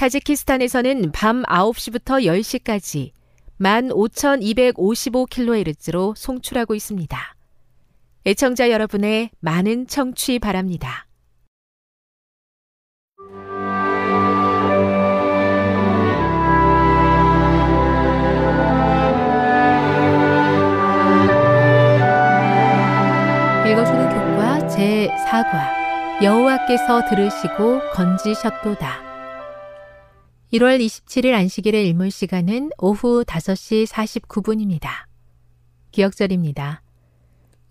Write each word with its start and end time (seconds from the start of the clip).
타지키스탄에서는 0.00 1.12
밤 1.12 1.42
9시부터 1.42 2.24
10시까지 2.24 3.10
15,255kHz로 3.60 6.16
송출하고 6.16 6.74
있습니다. 6.74 7.36
애청자 8.24 8.70
여러분의 8.70 9.28
많은 9.40 9.86
청취 9.86 10.38
바랍니다. 10.38 11.06
읽어주는 23.68 24.08
교과 24.08 24.60
제4과 24.66 26.22
여호와께서 26.22 27.02
들으시고 27.10 27.82
건지셨도다. 27.92 29.09
1월 30.52 30.84
27일 30.84 31.32
안식일의 31.32 31.86
일몰 31.86 32.10
시간은 32.10 32.70
오후 32.78 33.22
5시 33.24 33.86
49분입니다. 33.86 34.88
기억절입니다. 35.92 36.82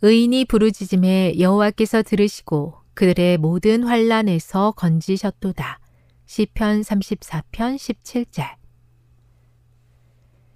의인이 0.01 0.45
부르짖음에 0.45 1.39
여호와께서 1.39 2.03
들으시고 2.03 2.75
그들의 2.93 3.37
모든 3.37 3.83
환란에서 3.83 4.71
건지셨도다. 4.77 5.79
시편 6.25 6.81
34편 6.81 7.75
17절. 7.75 8.55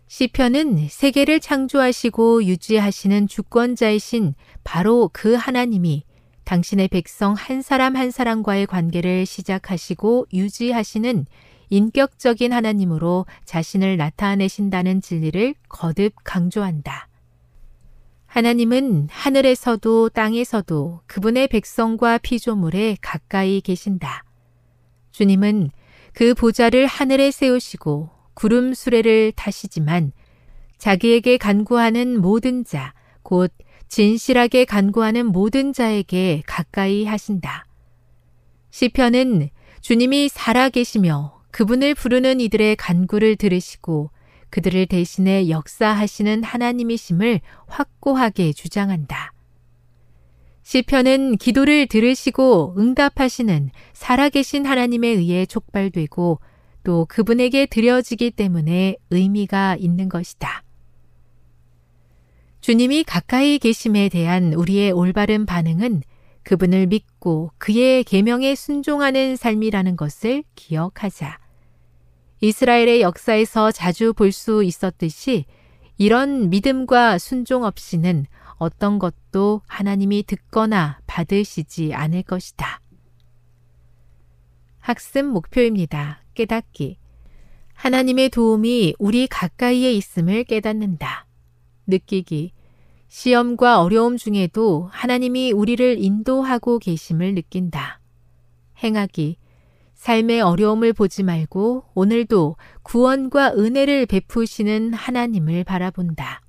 시편은 0.07 0.88
세계를 0.90 1.41
창조하시고 1.41 2.45
유지하시는 2.45 3.28
주권자이신 3.28 4.35
바로 4.63 5.09
그 5.11 5.34
하나님이 5.34 6.03
당신의 6.45 6.88
백성 6.88 7.34
한 7.34 7.61
사람 7.61 7.97
한 7.97 8.11
사람과의 8.11 8.67
관계를 8.67 9.25
시작하시고 9.25 10.28
유지하시는 10.31 11.25
인격적인 11.73 12.53
하나님으로 12.53 13.25
자신을 13.45 13.97
나타내신다는 13.97 15.01
진리를 15.01 15.56
거듭 15.69 16.13
강조한다. 16.23 17.07
하나님은 18.28 19.07
하늘에서도 19.09 20.09
땅에서도 20.09 21.01
그분의 21.07 21.47
백성과 21.47 22.19
피조물에 22.19 22.97
가까이 23.01 23.59
계신다. 23.59 24.23
주님은 25.13 25.72
그 26.13 26.35
보좌를 26.35 26.85
하늘에 26.85 27.31
세우시고 27.31 28.11
구름 28.35 28.75
수레를 28.75 29.31
타시지만 29.35 30.11
자기에게 30.78 31.38
간구하는 31.38 32.22
모든 32.22 32.63
자, 32.63 32.94
곧 33.23 33.51
진실하게 33.88 34.66
간구하는 34.66 35.25
모든 35.25 35.73
자에게 35.73 36.44
가까이 36.45 37.05
하신다. 37.05 37.66
시편은 38.69 39.50
주님이 39.81 40.29
살아계시며 40.29 41.43
그분을 41.53 41.94
부르는 41.94 42.41
이들의 42.41 42.75
간구를 42.78 43.36
들으시고 43.36 44.09
그들을 44.50 44.88
대신해 44.88 45.50
역사하시는 45.50 46.44
하나님이심을 46.44 47.41
확고하게 47.68 48.53
주장한다. 48.53 49.34
시편은 50.64 51.38
기도를 51.38 51.86
들으시고 51.86 52.74
응답하시는 52.78 53.69
살아계신 53.94 54.66
하나님에 54.66 55.09
의해 55.09 55.46
촉발되고 55.46 56.40
또 56.84 57.06
그분에게 57.08 57.68
드려지기 57.68 58.31
때문에 58.31 58.96
의미가 59.12 59.75
있는 59.80 60.09
것이다. 60.09 60.64
주님이 62.62 63.03
가까이 63.03 63.59
계심에 63.59 64.09
대한 64.09 64.53
우리의 64.53 64.91
올바른 64.91 65.46
반응은 65.46 66.02
그분을 66.41 66.88
믿고 66.88 67.52
그의 67.59 68.03
계명에 68.03 68.56
순종하는 68.56 69.35
삶이라는 69.35 69.96
것을 69.97 70.44
기억하자. 70.56 71.43
이스라엘의 72.44 73.02
역사에서 73.02 73.72
자주 73.72 74.12
볼 74.12 74.34
수 74.34 74.66
있었듯이 74.66 75.46
이런 75.98 76.50
믿음과 76.50 77.18
순종 77.18 77.64
없이는 77.64 78.26
어떤 78.58 79.00
것도 79.00 79.62
하나님이 79.66 80.24
듣거나 80.24 81.00
받으시지 81.08 81.94
않을 81.94 82.23
것이다. 82.23 82.82
학습 84.79 85.23
목표입니다. 85.23 86.22
깨닫기. 86.34 86.97
하나님의 87.76 88.28
도움이 88.28 88.96
우리 89.00 89.26
가까이에 89.28 89.94
있음을 89.94 90.44
깨닫는다. 90.44 91.26
느끼기. 91.88 92.52
시험과 93.08 93.82
어려움 93.82 94.17
중에도 94.17 94.90
하나님이 94.91 95.53
우리를 95.53 95.97
인도하고 95.97 96.79
계심을 96.79 97.35
느낀다. 97.35 98.02
행하기. 98.84 99.38
삶의 100.03 100.41
어려움을 100.41 100.91
보지 100.91 101.23
말고 101.23 101.85
오늘도 101.94 102.58
구원과 102.82 103.53
은혜를 103.53 104.05
베푸시는 104.05 104.91
하나님을 104.91 105.64
바라본다. 105.64 106.41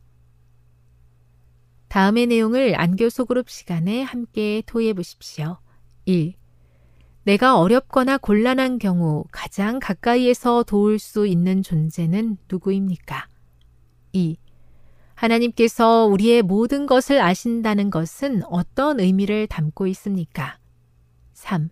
다음의 1.87 2.27
내용을 2.27 2.75
안교 2.77 3.09
소 3.11 3.25
그룹 3.25 3.49
시간에 3.49 4.03
함께 4.03 4.61
토의해 4.67 4.93
보십시오. 4.93 5.59
1. 6.05 6.35
내가 7.23 7.61
어렵거나 7.61 8.19
곤란한 8.19 8.81
경우 8.81 9.25
가장 9.31 9.79
가까이에서 9.79 10.65
도울 10.65 10.99
수 10.99 11.25
있는 11.25 11.63
존재는 11.63 12.39
누구입니까? 12.51 13.29
2. 14.15 14.37
하나님께서 15.15 16.07
우리의 16.07 16.43
모든 16.43 16.87
것을 16.87 17.21
아신다는 17.21 17.91
것은 17.91 18.43
어떤 18.47 18.99
의미를 18.99 19.47
담고 19.47 19.87
있습니까? 19.87 20.59
3. 21.35 21.71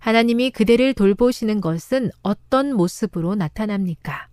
하나님이 0.00 0.50
그대를 0.50 0.94
돌보시는 0.94 1.60
것은 1.60 2.10
어떤 2.22 2.74
모습으로 2.74 3.34
나타납니까? 3.34 4.28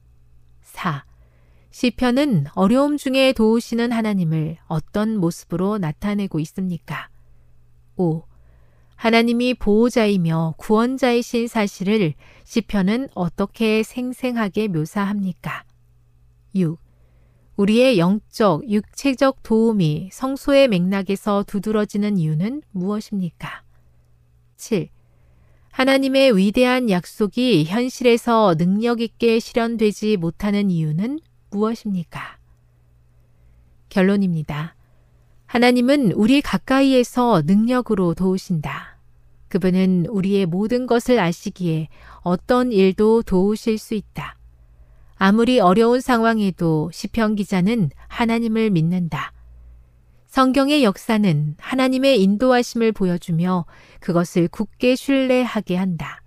4. 0.61 1.05
시편은 1.71 2.45
어려움 2.55 2.95
중에 2.95 3.33
도우시는 3.33 3.91
하나님을 3.91 4.57
어떤 4.67 5.17
모습으로 5.17 5.77
나타내고 5.77 6.39
있습니까? 6.39 7.09
5. 7.97 8.23
하나님이 8.95 9.55
보호자이며 9.55 10.55
구원자이신 10.57 11.47
사실을 11.47 12.13
시편은 12.45 13.09
어떻게 13.13 13.83
생생하게 13.83 14.69
묘사합니까? 14.69 15.65
6. 16.55 16.79
우리의 17.57 17.99
영적, 17.99 18.69
육체적 18.71 19.43
도움이 19.43 20.11
성소의 20.13 20.69
맥락에서 20.69 21.43
두드러지는 21.43 22.17
이유는 22.17 22.61
무엇입니까? 22.71 23.63
7. 24.55 24.96
하나님의 25.77 26.35
위대한 26.35 26.89
약속이 26.89 27.65
현실에서 27.65 28.56
능력 28.56 29.00
있게 29.00 29.38
실현되지 29.38 30.18
못하는 30.18 30.71
이유는 30.71 31.19
무엇입니까? 31.51 32.39
결론입니다. 33.89 34.75
하나님은 35.45 36.13
우리 36.13 36.41
가까이에서 36.41 37.44
능력으로 37.45 38.15
도우신다. 38.15 38.97
그분은 39.50 40.07
우리의 40.09 40.47
모든 40.47 40.88
것을 40.88 41.19
아시기에 41.19 41.89
어떤 42.21 42.71
일도 42.71 43.21
도우실 43.21 43.77
수 43.77 43.94
있다. 43.94 44.35
아무리 45.18 45.59
어려운 45.59 46.01
상황에도 46.01 46.89
시편 46.91 47.35
기자는 47.35 47.91
하나님을 48.07 48.71
믿는다. 48.71 49.31
성경의 50.38 50.84
역사는 50.84 51.56
하나님의 51.57 52.22
인도하심을 52.22 52.92
보여주며 52.92 53.66
그것을 54.00 54.48
굳게 54.48 54.95
신뢰하게 54.95 55.75
한다. 55.75 56.22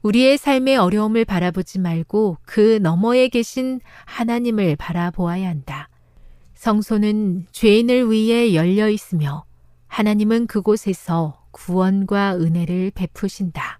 우리의 0.00 0.38
삶의 0.38 0.78
어려움을 0.78 1.26
바라보지 1.26 1.80
말고 1.80 2.38
그 2.46 2.78
너머에 2.80 3.28
계신 3.28 3.82
하나님을 4.06 4.76
바라보아야 4.76 5.50
한다. 5.50 5.90
성소는 6.54 7.48
죄인을 7.52 8.10
위해 8.10 8.54
열려 8.54 8.88
있으며 8.88 9.44
하나님은 9.88 10.46
그곳에서 10.46 11.44
구원과 11.50 12.36
은혜를 12.36 12.90
베푸신다. 12.94 13.79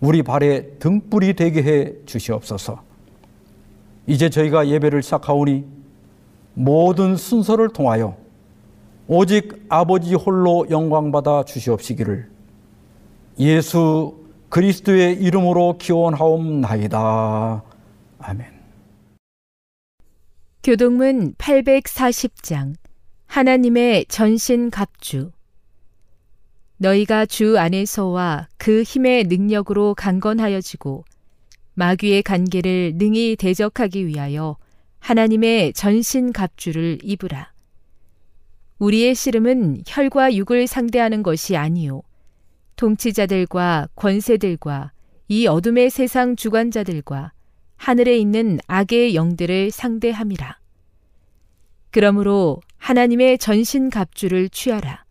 우리 0.00 0.22
발에 0.22 0.78
등불이 0.78 1.34
되게 1.34 1.62
해 1.62 1.92
주시옵소서. 2.04 2.82
이제 4.06 4.30
저희가 4.30 4.68
예배를 4.68 5.02
시작하오니 5.02 5.64
모든 6.54 7.16
순서를 7.16 7.70
통하여 7.70 8.16
오직 9.08 9.66
아버지 9.68 10.14
홀로 10.14 10.66
영광받아 10.70 11.44
주시옵시기를 11.44 12.28
예수 13.38 14.24
그리스도의 14.48 15.14
이름으로 15.14 15.76
기원하옵나이다. 15.78 17.62
아멘. 18.18 18.46
교동문 20.62 21.34
840장 21.34 22.74
하나님의 23.26 24.06
전신 24.08 24.70
갑주 24.70 25.30
너희가 26.78 27.24
주 27.24 27.58
안에서와 27.58 28.48
그 28.58 28.82
힘의 28.82 29.24
능력으로 29.24 29.94
강건하여지고 29.94 31.04
마귀의 31.74 32.22
간계를 32.22 32.94
능히 32.96 33.36
대적하기 33.36 34.06
위하여 34.06 34.56
하나님의 34.98 35.72
전신 35.72 36.32
갑주를 36.32 36.98
입으라. 37.02 37.52
우리의 38.78 39.14
씨름은 39.14 39.84
혈과 39.86 40.34
육을 40.34 40.66
상대하는 40.66 41.22
것이 41.22 41.56
아니요 41.56 42.02
통치자들과 42.76 43.88
권세들과 43.96 44.92
이 45.28 45.46
어둠의 45.46 45.88
세상 45.88 46.36
주관자들과 46.36 47.32
하늘에 47.76 48.18
있는 48.18 48.58
악의 48.66 49.14
영들을 49.14 49.70
상대함이라. 49.70 50.58
그러므로 51.90 52.60
하나님의 52.76 53.38
전신 53.38 53.88
갑주를 53.88 54.50
취하라. 54.50 55.05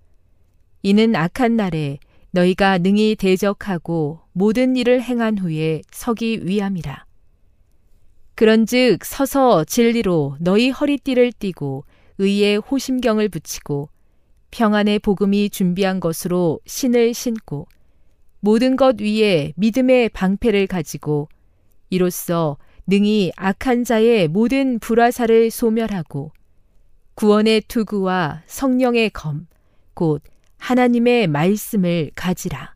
이는 0.85 1.15
악한 1.15 1.55
날에 1.55 1.97
너희가 2.29 2.77
능히 2.77 3.15
대적하고 3.15 4.19
모든 4.33 4.75
일을 4.75 5.01
행한 5.01 5.39
후에 5.39 5.81
서기 5.89 6.45
위함이라. 6.45 7.05
그런즉 8.35 9.03
서서 9.03 9.63
진리로 9.63 10.37
너희 10.39 10.69
허리띠를 10.69 11.31
띠고 11.31 11.85
의의 12.19 12.57
호심경을 12.57 13.29
붙이고 13.29 13.89
평안의 14.51 14.99
복음이 14.99 15.49
준비한 15.49 15.99
것으로 15.99 16.59
신을 16.67 17.15
신고 17.15 17.67
모든 18.39 18.75
것 18.75 19.01
위에 19.01 19.53
믿음의 19.55 20.09
방패를 20.09 20.67
가지고 20.67 21.29
이로써 21.89 22.57
능히 22.85 23.31
악한 23.37 23.85
자의 23.85 24.27
모든 24.27 24.77
불화사를 24.77 25.49
소멸하고 25.49 26.31
구원의 27.15 27.61
투구와 27.61 28.43
성령의 28.45 29.09
검, 29.09 29.47
곧 29.95 30.21
하나님의 30.65 31.27
말씀을 31.27 32.09
가지라. 32.15 32.74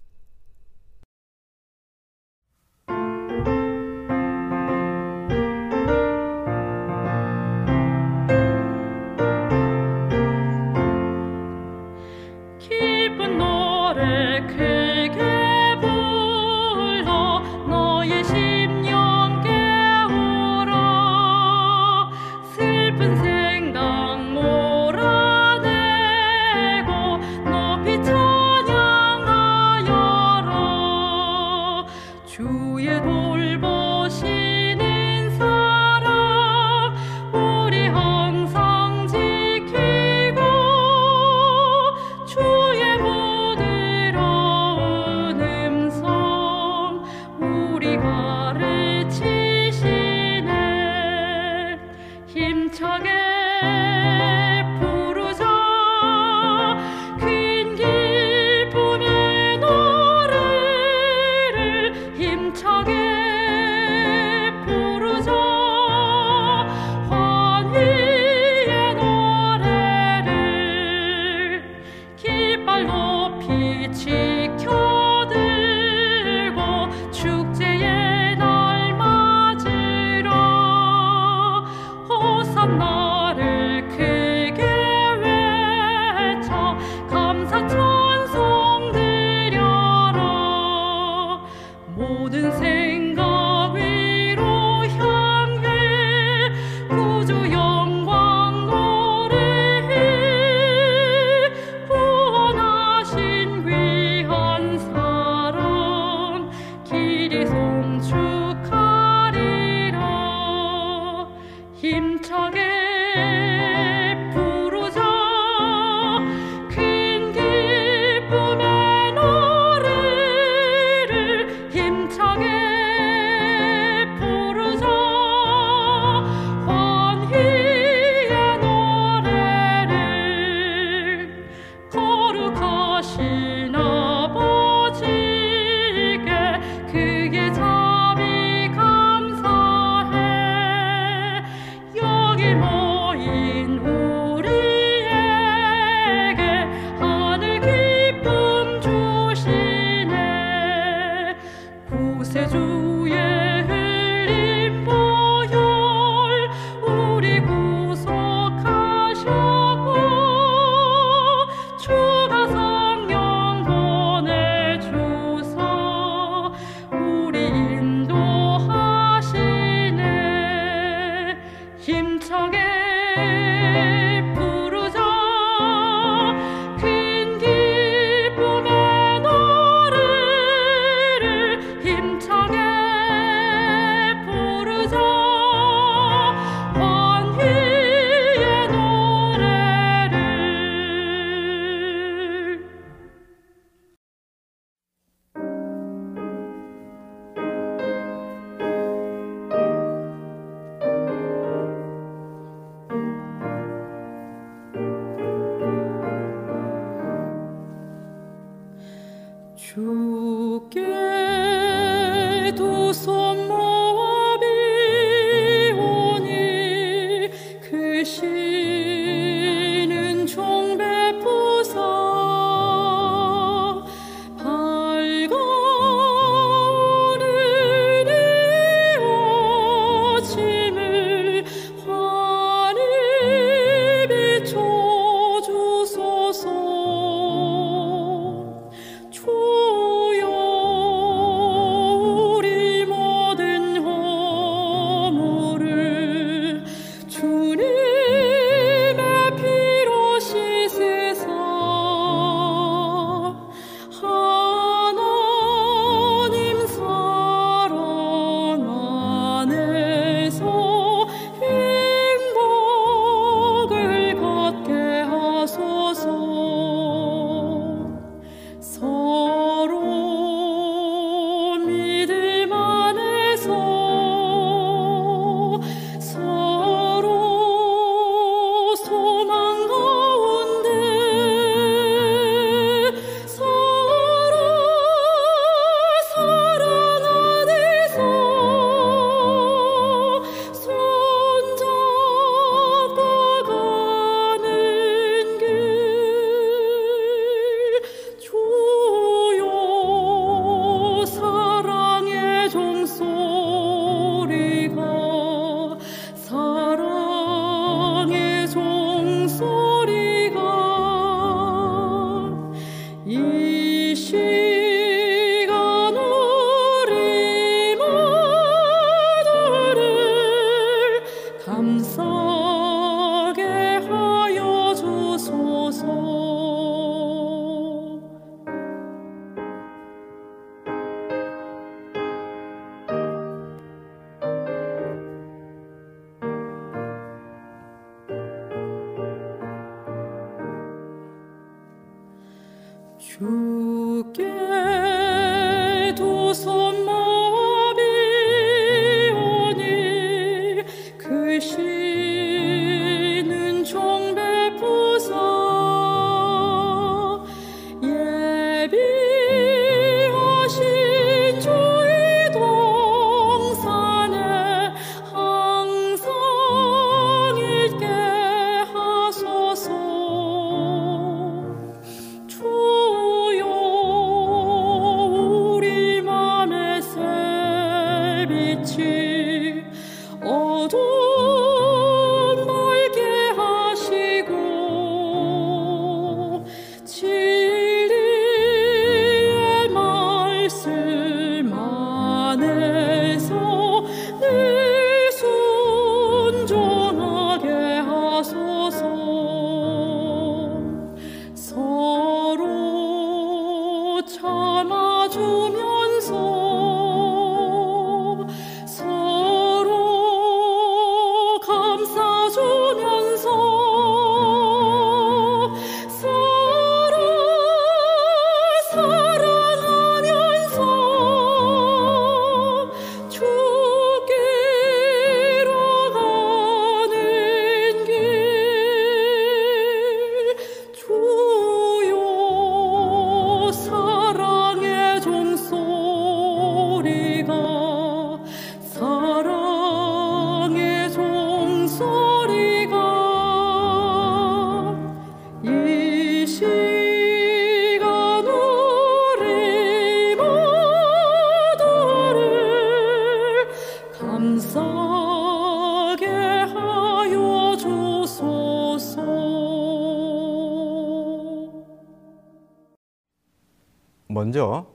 먼저 464.07 464.65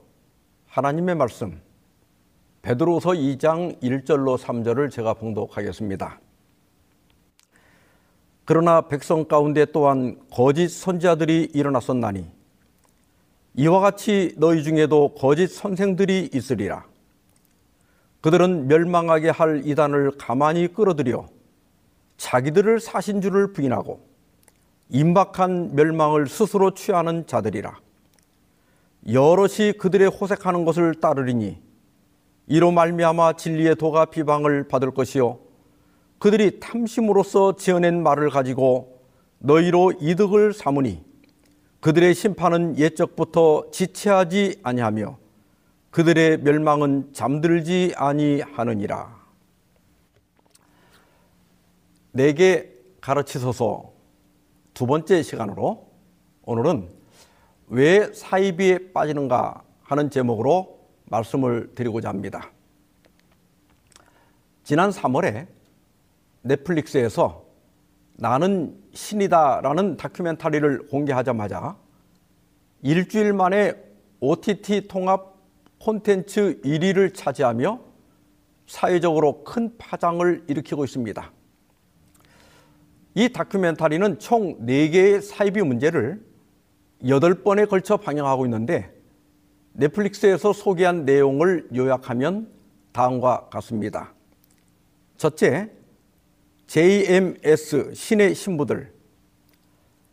하나님의 0.67 1.15
말씀 1.15 1.61
베드로서 2.61 3.11
2장 3.11 3.81
1절로 3.81 4.37
3절을 4.37 4.89
제가 4.89 5.13
봉독하겠습니다. 5.13 6.19
그러나 8.45 8.81
백성 8.81 9.25
가운데 9.25 9.65
또한 9.65 10.19
거짓 10.31 10.69
선지자들이 10.69 11.51
일어났었나니 11.53 12.25
이와 13.55 13.79
같이 13.81 14.35
너희 14.37 14.63
중에도 14.63 15.13
거짓 15.15 15.47
선생들이 15.47 16.29
있으리라. 16.33 16.85
그들은 18.25 18.67
멸망하게 18.67 19.29
할 19.29 19.61
이단을 19.65 20.13
가만히 20.17 20.67
끌어들여 20.73 21.27
자기들을 22.17 22.79
사신 22.79 23.21
줄을 23.21 23.53
부인하고 23.53 23.99
임박한 24.89 25.75
멸망을 25.75 26.27
스스로 26.27 26.73
취하는 26.73 27.27
자들이라. 27.27 27.79
여럿이 29.11 29.73
그들의 29.77 30.09
호색하는 30.09 30.65
것을 30.65 30.95
따르리니 30.95 31.61
이로 32.47 32.71
말미암아 32.71 33.33
진리의 33.33 33.75
도가 33.75 34.05
비방을 34.05 34.69
받을 34.69 34.89
것이요 34.89 35.37
그들이 36.17 36.59
탐심으로써 36.59 37.57
지어낸 37.57 38.01
말을 38.01 38.31
가지고 38.31 39.03
너희로 39.37 39.93
이득을 40.01 40.53
삼으니 40.53 41.03
그들의 41.79 42.15
심판은 42.15 42.79
옛적부터 42.79 43.69
지체하지 43.71 44.61
아니하며 44.63 45.24
그들의 45.95 46.39
멸망은 46.39 47.13
잠들지 47.13 47.93
아니하느니라. 47.95 49.15
내게 52.11 52.69
가르치소서 52.99 53.93
두 54.73 54.87
번째 54.87 55.23
시간으로 55.23 55.89
오늘은 56.43 56.89
왜 57.67 58.11
사이비에 58.11 58.91
빠지는가 58.91 59.63
하는 59.83 60.09
제목으로 60.09 60.85
말씀을 61.05 61.73
드리고자 61.75 62.09
합니다. 62.09 62.51
지난 64.65 64.89
3월에 64.89 65.47
넷플릭스에서 66.41 67.45
나는 68.15 68.77
신이다 68.93 69.61
라는 69.61 69.95
다큐멘터리를 69.95 70.87
공개하자마자 70.87 71.77
일주일 72.81 73.31
만에 73.31 73.75
OTT 74.19 74.89
통합 74.89 75.34
콘텐츠 75.79 76.61
1위를 76.61 77.13
차지하며 77.13 77.79
사회적으로 78.67 79.43
큰 79.43 79.77
파장을 79.77 80.45
일으키고 80.47 80.83
있습니다. 80.83 81.31
이 83.15 83.29
다큐멘터리는 83.29 84.19
총 84.19 84.65
4개의 84.65 85.21
사이비 85.21 85.61
문제를 85.61 86.21
8번에 87.01 87.69
걸쳐 87.69 87.97
방영하고 87.97 88.45
있는데 88.45 88.91
넷플릭스에서 89.73 90.53
소개한 90.53 91.05
내용을 91.05 91.69
요약하면 91.75 92.49
다음과 92.91 93.49
같습니다. 93.49 94.13
첫째, 95.17 95.69
JMS 96.67 97.93
신의 97.93 98.35
신부들 98.35 98.91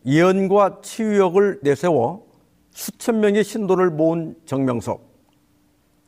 예언과 0.04 0.80
치유역을 0.82 1.60
내세워 1.62 2.26
수천 2.70 3.20
명의 3.20 3.44
신도를 3.44 3.90
모은 3.90 4.36
정명석 4.44 5.11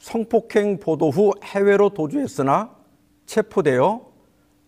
성폭행 0.04 0.80
보도 0.80 1.08
후 1.08 1.32
해외로 1.42 1.88
도주했으나 1.88 2.70
체포되어 3.24 4.04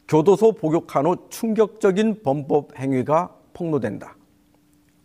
교도소 0.09 0.53
복역한 0.53 1.05
후 1.05 1.29
충격적인 1.29 2.23
범법 2.23 2.79
행위가 2.79 3.37
폭로된다. 3.53 4.17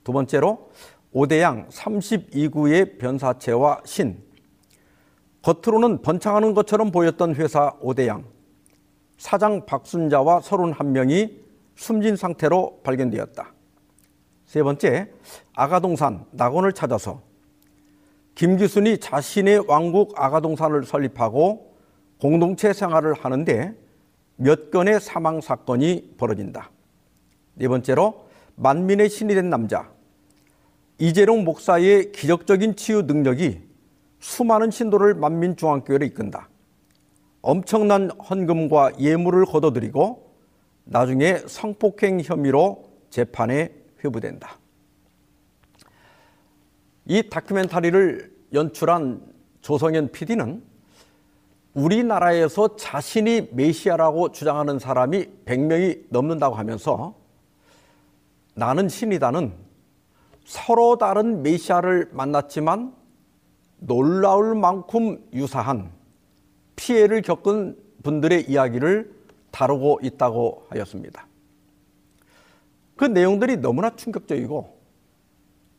두 0.06 0.14
번째로 0.14 0.70
오대양 1.12 1.68
32구의 1.68 2.98
변사체와 2.98 3.82
신 3.84 4.24
겉으로는 5.42 6.02
번창하는 6.02 6.54
것처럼 6.54 6.92
보였던 6.92 7.36
회사 7.36 7.76
오대양 7.82 8.24
사장 9.18 9.66
박순자와 9.66 10.40
31명이 10.40 11.42
숨진 11.76 12.16
상태로 12.16 12.80
발견되었다. 12.84 13.54
세 14.46 14.64
번째, 14.64 15.12
아가동산 15.54 16.24
낙원을 16.32 16.72
찾아서 16.72 17.31
김기순이 18.36 19.00
자신의 19.00 19.66
왕국 19.68 20.14
아가동산을 20.16 20.86
설립하고 20.86 21.76
공동체 22.20 22.74
생활을 22.74 23.14
하는데 23.14 23.76
몇 24.36 24.72
건의 24.72 25.00
사망 25.00 25.42
사건이 25.42 26.16
벌어진다. 26.18 26.72
네 27.56 27.68
번째로 27.68 28.26
만민의 28.56 29.10
신이 29.10 29.36
된 29.36 29.50
남자 29.50 29.90
이재룡 30.98 31.44
목사의 31.44 32.12
기적적인 32.12 32.76
치유 32.76 33.02
능력이 33.04 33.62
수많은 34.20 34.70
신도를 34.70 35.16
만민 35.16 35.56
중앙교회로 35.58 36.06
이끈다. 36.06 36.48
엄청난 37.42 38.12
헌금과 38.12 39.00
예물을 39.00 39.46
거둬들이고 39.46 40.32
나중에 40.84 41.40
성폭행 41.48 42.22
혐의로 42.22 42.86
재판에 43.10 43.72
회부된다. 44.04 44.61
이 47.06 47.30
다큐멘터리를 47.30 48.32
연출한 48.54 49.22
조성현 49.62 50.12
PD는 50.12 50.62
우리나라에서 51.74 52.76
자신이 52.76 53.50
메시아라고 53.52 54.32
주장하는 54.32 54.78
사람이 54.78 55.26
100명이 55.46 56.06
넘는다고 56.10 56.56
하면서 56.56 57.16
나는 58.54 58.90
신이다는 58.90 59.54
서로 60.46 60.98
다른 60.98 61.44
메시아를 61.44 62.10
만났지만 62.12 62.94
놀라울 63.78 64.56
만큼 64.56 65.24
유사한 65.34 65.92
피해를 66.76 67.22
겪은 67.22 67.78
분들의 68.04 68.50
이야기를 68.50 69.12
다루고 69.52 70.00
있다고 70.04 70.66
하였습니다. 70.70 71.26
그 72.98 73.06
내용들이 73.06 73.58
너무나 73.58 73.96
충격적이고 73.96 74.81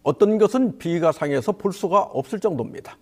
어떤 0.02 0.38
것은 0.38 0.78
비위가 0.78 1.12
상해서 1.12 1.52
볼 1.52 1.72
수가 1.72 2.00
없을 2.00 2.40
정도입니다. 2.40 2.96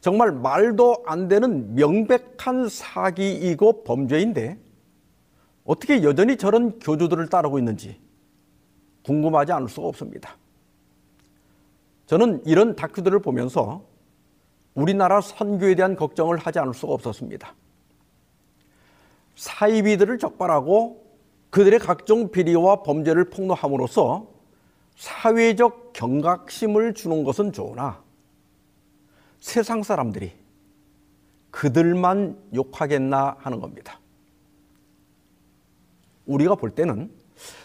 정말 0.00 0.32
말도 0.32 1.04
안 1.06 1.28
되는 1.28 1.74
명백한 1.74 2.68
사기이고 2.68 3.84
범죄인데 3.84 4.58
어떻게 5.64 6.02
여전히 6.02 6.36
저런 6.36 6.78
교주들을 6.78 7.28
따르고 7.28 7.58
있는지 7.58 7.98
궁금하지 9.04 9.52
않을 9.52 9.68
수가 9.68 9.88
없습니다. 9.88 10.36
저는 12.06 12.42
이런 12.44 12.76
다큐들을 12.76 13.18
보면서 13.20 13.82
우리나라 14.74 15.20
선교에 15.20 15.74
대한 15.74 15.96
걱정을 15.96 16.36
하지 16.36 16.58
않을 16.58 16.74
수가 16.74 16.92
없었습니다. 16.92 17.54
사이비들을 19.36 20.18
적발하고 20.18 21.02
그들의 21.48 21.78
각종 21.78 22.30
비리와 22.30 22.82
범죄를 22.82 23.30
폭로함으로써 23.30 24.33
사회적 24.96 25.92
경각심을 25.92 26.94
주는 26.94 27.24
것은 27.24 27.52
좋으나 27.52 28.02
세상 29.40 29.82
사람들이 29.82 30.32
그들만 31.50 32.38
욕하겠나 32.54 33.36
하는 33.38 33.60
겁니다. 33.60 34.00
우리가 36.26 36.54
볼 36.54 36.70
때는 36.70 37.10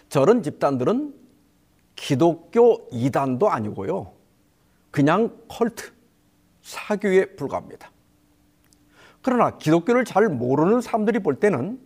저런 0.09 0.43
집단들은 0.43 1.13
기독교 1.95 2.87
이단도 2.91 3.49
아니고요. 3.49 4.11
그냥 4.91 5.37
컬트, 5.47 5.91
사교에 6.61 7.35
불과합니다. 7.35 7.91
그러나 9.21 9.57
기독교를 9.57 10.05
잘 10.05 10.29
모르는 10.29 10.81
사람들이 10.81 11.19
볼 11.19 11.39
때는 11.39 11.79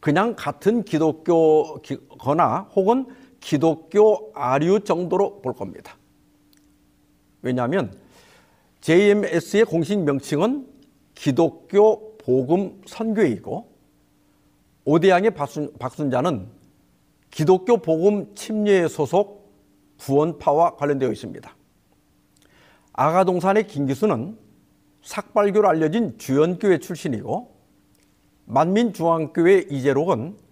그냥 0.00 0.34
같은 0.36 0.84
기독교거나 0.84 2.68
혹은 2.74 3.06
기독교 3.44 4.32
아류 4.34 4.80
정도로 4.80 5.42
볼 5.42 5.52
겁니다. 5.52 5.98
왜냐하면 7.42 7.94
JMS의 8.80 9.66
공식 9.66 9.98
명칭은 9.98 10.66
기독교 11.14 12.16
복음 12.16 12.80
선교이고 12.86 13.70
오대양의 14.86 15.32
박순, 15.32 15.70
박순자는 15.78 16.48
기독교 17.30 17.76
복음 17.76 18.34
침례 18.34 18.88
소속 18.88 19.52
구원파와 19.98 20.76
관련되어 20.76 21.12
있습니다. 21.12 21.54
아가동산의 22.94 23.66
김기수는 23.66 24.38
삭발교로 25.02 25.68
알려진 25.68 26.16
주연교회 26.16 26.78
출신이고 26.78 27.54
만민중앙교회 28.46 29.66
이재록은 29.70 30.43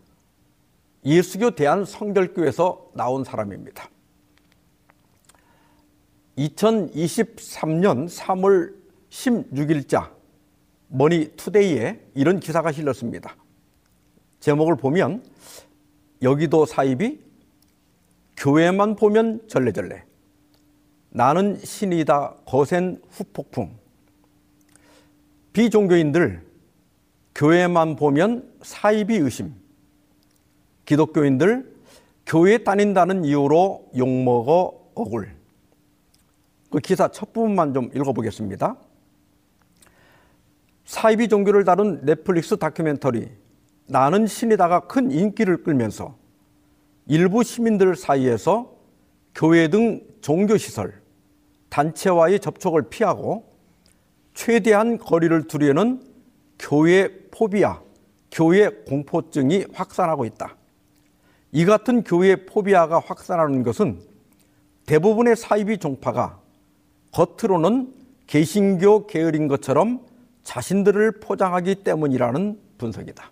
예수교 1.04 1.52
대한 1.52 1.84
성결교에서 1.84 2.90
나온 2.94 3.24
사람입니다. 3.24 3.88
2023년 6.38 8.08
3월 8.08 8.74
16일자 9.10 10.10
머니 10.88 11.32
투데이에 11.36 12.00
이런 12.14 12.40
기사가 12.40 12.72
실렸습니다. 12.72 13.36
제목을 14.40 14.76
보면 14.76 15.24
여기도 16.22 16.66
사입이 16.66 17.20
교회만 18.36 18.96
보면 18.96 19.46
절레절레 19.48 20.04
나는 21.10 21.58
신이다 21.62 22.36
거센 22.46 23.00
후폭풍. 23.10 23.76
비종교인들 25.52 26.42
교회만 27.34 27.96
보면 27.96 28.50
사이비 28.62 29.16
의심. 29.16 29.61
기독교인들 30.92 31.72
교회 32.26 32.58
다닌다는 32.58 33.24
이유로 33.24 33.92
욕먹어 33.96 34.90
억울. 34.94 35.30
그 36.70 36.80
기사 36.80 37.08
첫 37.08 37.32
부분만 37.32 37.72
좀 37.72 37.90
읽어보겠습니다. 37.94 38.76
사이비 40.84 41.28
종교를 41.28 41.64
다룬 41.64 42.04
넷플릭스 42.04 42.58
다큐멘터리 42.58 43.30
나는 43.86 44.26
신이다가 44.26 44.80
큰 44.80 45.10
인기를 45.10 45.62
끌면서 45.62 46.14
일부 47.06 47.42
시민들 47.42 47.96
사이에서 47.96 48.74
교회 49.34 49.68
등 49.68 50.02
종교시설, 50.20 51.00
단체와의 51.70 52.38
접촉을 52.40 52.90
피하고 52.90 53.50
최대한 54.34 54.98
거리를 54.98 55.46
두려는 55.46 56.02
교회 56.58 57.08
포비아, 57.30 57.80
교회 58.30 58.68
공포증이 58.68 59.66
확산하고 59.72 60.26
있다. 60.26 60.56
이 61.52 61.66
같은 61.66 62.02
교회 62.02 62.46
포비아가 62.46 62.98
확산하는 62.98 63.62
것은 63.62 64.00
대부분의 64.86 65.36
사이비 65.36 65.78
종파가 65.78 66.40
겉으로는 67.12 67.94
개신교 68.26 69.06
계열인 69.06 69.48
것처럼 69.48 70.06
자신들을 70.42 71.20
포장하기 71.20 71.84
때문이라는 71.84 72.58
분석이다. 72.78 73.30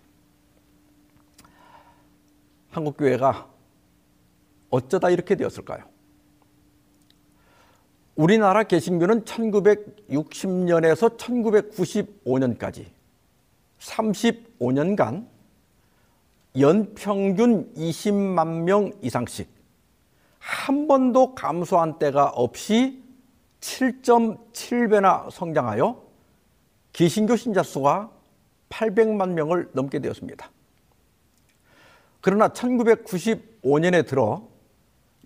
한국교회가 2.69 3.49
어쩌다 4.69 5.09
이렇게 5.09 5.35
되었을까요? 5.35 5.83
우리나라 8.15 8.63
개신교는 8.63 9.25
1960년에서 9.25 11.17
1995년까지 11.17 12.85
35년간 13.79 15.30
연평균 16.59 17.73
20만 17.75 18.63
명 18.63 18.91
이상씩 19.01 19.49
한 20.39 20.87
번도 20.87 21.35
감소한 21.35 21.97
때가 21.99 22.25
없이 22.25 23.01
7.7배나 23.61 25.29
성장하여 25.31 26.01
개신교 26.93 27.35
신자 27.35 27.63
수가 27.63 28.11
800만 28.69 29.29
명을 29.29 29.69
넘게 29.73 29.99
되었습니다. 29.99 30.49
그러나 32.21 32.49
1995년에 32.49 34.05
들어 34.05 34.47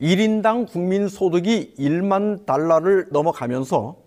1인당 0.02 0.70
국민 0.70 1.08
소득이 1.08 1.74
1만 1.78 2.46
달러를 2.46 3.08
넘어가면서 3.12 3.98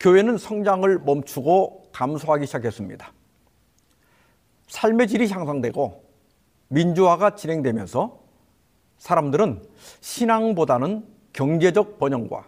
교회는 0.00 0.36
성장을 0.36 0.98
멈추고 0.98 1.90
감소하기 1.92 2.46
시작했습니다. 2.46 3.12
삶의 4.66 5.08
질이 5.08 5.28
향상되고 5.28 6.05
민주화가 6.68 7.34
진행되면서 7.36 8.18
사람들은 8.98 9.62
신앙보다는 10.00 11.06
경제적 11.32 11.98
번영과 11.98 12.46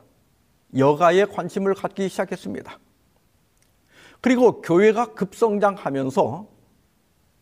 여가에 0.76 1.26
관심을 1.26 1.74
갖기 1.74 2.08
시작했습니다. 2.08 2.78
그리고 4.20 4.60
교회가 4.60 5.14
급성장하면서 5.14 6.46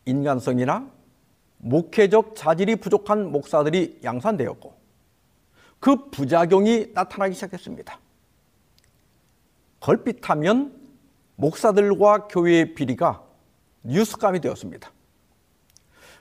인간성이나 0.05 0.91
목회적 1.59 2.37
자질이 2.37 2.77
부족한 2.77 3.33
목사들이 3.33 4.01
양산되었고 4.05 4.75
그 5.81 6.11
부작용이 6.11 6.93
나타나기 6.95 7.35
시작했습니다. 7.35 7.99
걸핏하면 9.81 10.75
목사들과 11.37 12.29
교회의 12.29 12.75
비리가 12.75 13.23
뉴스감이 13.83 14.41
되었습니다. 14.41 14.91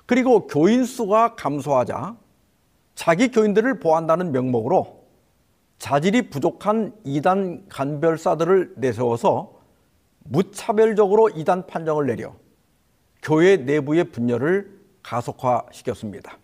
그리고 0.05 0.47
교인 0.47 0.85
수가 0.85 1.35
감소하자 1.35 2.15
자기 2.93 3.29
교인들을 3.29 3.79
보호한다는 3.79 4.31
명목으로 4.31 5.05
자질이 5.77 6.29
부족한 6.29 6.95
이단 7.03 7.67
간별사들을 7.69 8.75
내세워서 8.77 9.59
무차별적으로 10.23 11.29
이단 11.29 11.67
판정을 11.67 12.07
내려 12.07 12.35
교회 13.21 13.57
내부의 13.57 14.11
분열을 14.11 14.79
가속화시켰습니다. 15.03 16.37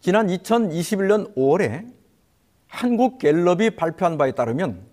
지난 0.00 0.26
2021년 0.26 1.34
5월에 1.34 1.90
한국 2.66 3.18
갤럽이 3.18 3.70
발표한 3.70 4.18
바에 4.18 4.32
따르면 4.32 4.84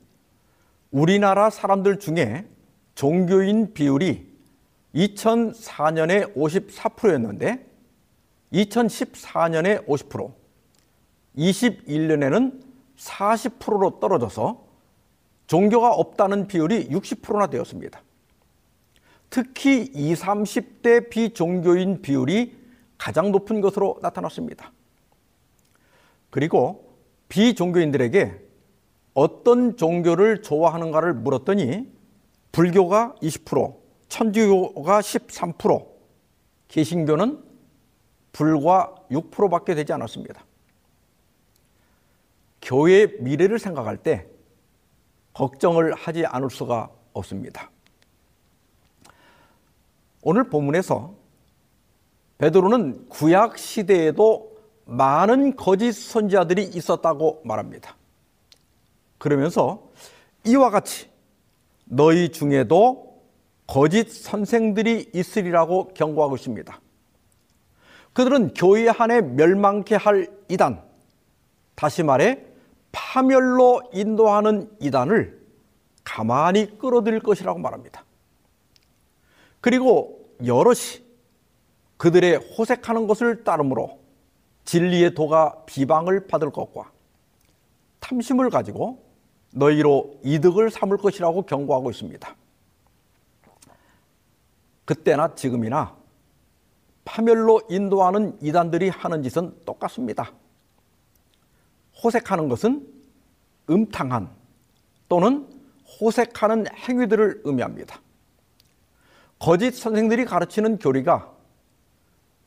우리나라 0.91 1.49
사람들 1.49 1.99
중에 1.99 2.47
종교인 2.95 3.73
비율이 3.73 4.31
2004년에 4.95 6.36
54%였는데 6.36 7.65
2014년에 8.54 9.86
50%, 9.88 10.34
21년에는 11.38 12.62
40%로 12.97 13.99
떨어져서 13.99 14.65
종교가 15.47 15.91
없다는 15.93 16.47
비율이 16.47 16.89
60%나 16.89 17.47
되었습니다. 17.47 18.01
특히 19.30 19.89
20, 19.93 20.25
30대 20.25 21.10
비종교인 21.10 22.01
비율이 22.01 22.58
가장 22.97 23.32
높은 23.32 23.62
것으로 23.62 23.97
나타났습니다. 24.01 24.71
그리고 26.30 26.97
비종교인들에게 27.30 28.39
어떤 29.13 29.77
종교를 29.77 30.41
좋아하는가를 30.41 31.13
물었더니 31.13 31.91
불교가 32.51 33.15
20%, 33.21 33.81
천주교가 34.12 35.00
13%, 35.00 35.88
개신교는 36.67 37.41
불과 38.34 38.93
6%밖에 39.10 39.74
되지 39.74 39.93
않았습니다. 39.93 40.45
교회의 42.62 43.15
미래를 43.21 43.58
생각할 43.58 43.95
때 43.95 44.28
걱정을 45.34 45.93
하지 45.93 46.26
않을 46.26 46.50
수가 46.50 46.91
없습니다. 47.13 47.71
오늘 50.24 50.50
본문에서 50.50 51.15
베드로는 52.38 53.08
구약 53.08 53.58
시대에도 53.58 54.58
많은 54.84 55.56
거짓 55.56 55.93
선지자들이 55.93 56.63
있었다고 56.63 57.43
말합니다. 57.45 57.95
그러면서 59.17 59.89
이와 60.45 60.69
같이 60.69 61.10
너희 61.86 62.30
중에도 62.30 63.11
거짓 63.71 64.12
선생들이 64.12 65.12
있으리라고 65.13 65.93
경고하고 65.93 66.36
있습니다. 66.36 66.81
그들은 68.12 68.53
교회 68.53 68.89
안에 68.89 69.21
멸망케 69.21 69.95
할 69.95 70.27
이단, 70.49 70.84
다시 71.73 72.03
말해 72.03 72.43
파멸로 72.91 73.84
인도하는 73.93 74.69
이단을 74.81 75.41
가만히 76.03 76.77
끌어들일 76.79 77.21
것이라고 77.21 77.60
말합니다. 77.60 78.03
그리고 79.62 80.19
여럿이 80.45 81.05
그들의 81.95 82.39
호색하는 82.57 83.07
것을 83.07 83.45
따르므로 83.45 83.99
진리의 84.65 85.13
도가 85.13 85.63
비방을 85.65 86.27
받을 86.27 86.51
것과 86.51 86.91
탐심을 88.01 88.49
가지고 88.49 89.01
너희로 89.53 90.19
이득을 90.25 90.71
삼을 90.71 90.97
것이라고 90.97 91.43
경고하고 91.43 91.89
있습니다. 91.89 92.36
그때나 94.86 95.36
지금이나 95.36 95.96
파멸로 97.06 97.62
인도하는 97.70 98.38
이단들이 98.41 98.89
하는 98.89 99.24
짓은 99.24 99.56
똑같습니다. 99.65 100.32
호색하는 102.04 102.50
것은 102.50 102.88
음탕한 103.70 104.30
또는 105.10 105.48
호색하는 106.00 106.67
행위들을 106.74 107.41
의미합니다. 107.44 108.00
거짓 109.39 109.72
선생들이 109.72 110.26
가르치는 110.26 110.78
교리가 110.78 111.32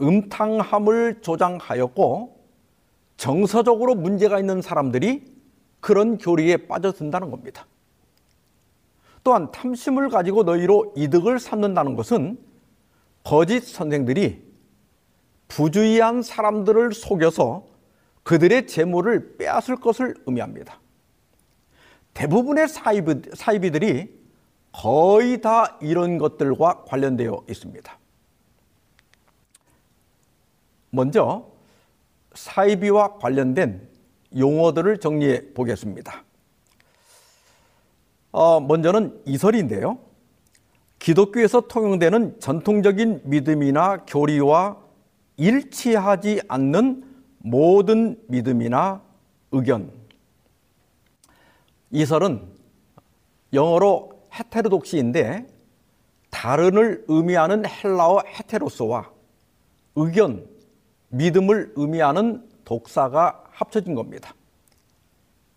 음탕함을 0.01 1.21
조장하였고 1.23 2.45
정서적으로 3.17 3.95
문제가 3.95 4.39
있는 4.39 4.63
사람들이 4.63 5.33
그런 5.81 6.19
교리에 6.19 6.67
빠져든다는 6.67 7.31
겁니다. 7.31 7.67
또한 9.25 9.51
탐심을 9.51 10.11
가지고 10.11 10.43
너희로 10.43 10.93
이득을 10.97 11.41
삼는다는 11.41 11.97
것은 11.97 12.39
거짓 13.25 13.61
선생들이 13.61 14.45
부주의한 15.49 16.23
사람들을 16.23 16.93
속여서 16.93 17.67
그들의 18.23 18.67
재물을 18.67 19.37
빼앗을 19.39 19.77
것을 19.77 20.15
의미합니다. 20.27 20.79
대부분의 22.13 22.69
사이비, 22.69 23.23
사이비들이 23.35 24.25
거의 24.73 25.41
다 25.41 25.79
이런 25.81 26.19
것들과 26.19 26.85
관련되어 26.85 27.45
있습니다. 27.49 27.99
먼저 30.91 31.51
사이비와 32.35 33.19
관련된 33.19 33.89
용어들을 34.37 34.99
정리해 34.99 35.53
보겠습니다. 35.55 36.25
어, 38.37 38.59
먼저는 38.59 39.23
이설인데요. 39.27 39.97
기독교에서 40.99 41.69
통용되는 41.69 42.41
전통적인 42.41 43.21
믿음이나 43.23 43.99
교리와 44.09 44.77
일치하지 45.37 46.41
않는 46.49 47.05
모든 47.39 48.21
믿음이나 48.27 49.01
의견. 49.53 49.93
이설은 51.93 52.43
영어로 53.53 54.27
헤테로독시인데 54.33 55.47
다른을 56.31 57.05
의미하는 57.07 57.63
헬라어 57.65 58.25
헤테로스와 58.27 59.13
의견, 59.95 60.45
믿음을 61.11 61.73
의미하는 61.77 62.49
독사가 62.65 63.45
합쳐진 63.51 63.95
겁니다. 63.95 64.35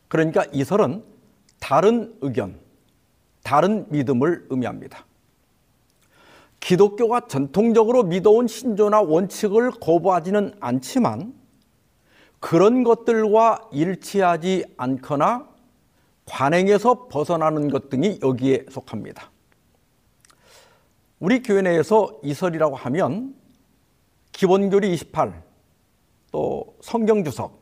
그러니까 0.09 0.45
이설은 0.51 1.03
다른 1.59 2.15
의견, 2.21 2.66
다른 3.47 3.85
믿음을 3.87 4.45
의미합니다. 4.49 5.05
기독교가 6.59 7.27
전통적으로 7.29 8.03
믿어온 8.03 8.45
신조나 8.45 8.99
원칙을 8.99 9.71
거부하지는 9.71 10.53
않지만 10.59 11.33
그런 12.41 12.83
것들과 12.83 13.69
일치하지 13.71 14.65
않거나 14.75 15.47
관행에서 16.25 17.07
벗어나는 17.07 17.69
것 17.69 17.89
등이 17.89 18.19
여기에 18.21 18.65
속합니다. 18.69 19.31
우리 21.21 21.41
교회 21.41 21.61
내에서 21.61 22.19
이설이라고 22.23 22.75
하면 22.75 23.33
기본교리 24.33 24.93
28, 24.93 25.41
또 26.33 26.75
성경주석, 26.81 27.57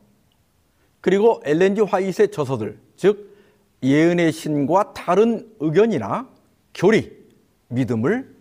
그리고 1.00 1.40
엘렌지 1.44 1.80
화이트의 1.82 2.32
저서들, 2.32 2.76
즉 2.96 3.35
예은의 3.82 4.32
신과 4.32 4.92
다른 4.94 5.50
의견이나 5.60 6.28
교리, 6.74 7.12
믿음을 7.68 8.34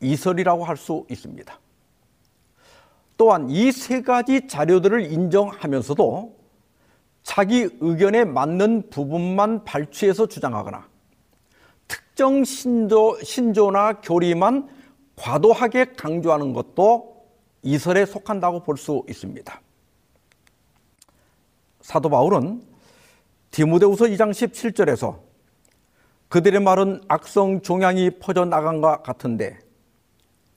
이설이라고 0.00 0.64
할 0.64 0.76
수 0.76 1.06
있습니다. 1.10 1.58
또한 3.16 3.50
이 3.50 3.70
세 3.70 4.00
가지 4.02 4.48
자료들을 4.48 5.12
인정하면서도 5.12 6.36
자기 7.22 7.68
의견에 7.80 8.24
맞는 8.24 8.88
부분만 8.90 9.64
발췌해서 9.64 10.26
주장하거나 10.26 10.88
특정 11.86 12.44
신조, 12.44 13.18
신조나 13.22 14.00
교리만 14.00 14.68
과도하게 15.16 15.92
강조하는 15.92 16.54
것도 16.54 17.26
이설에 17.62 18.06
속한다고 18.06 18.62
볼 18.62 18.78
수 18.78 19.04
있습니다. 19.08 19.60
사도 21.82 22.08
바울은 22.08 22.62
디모데후서 23.50 24.06
2장 24.06 24.30
17절에서 24.30 25.18
그들의 26.28 26.60
말은 26.60 27.02
악성 27.08 27.60
종양이 27.60 28.10
퍼져 28.10 28.44
나간과 28.44 29.02
같은데 29.02 29.58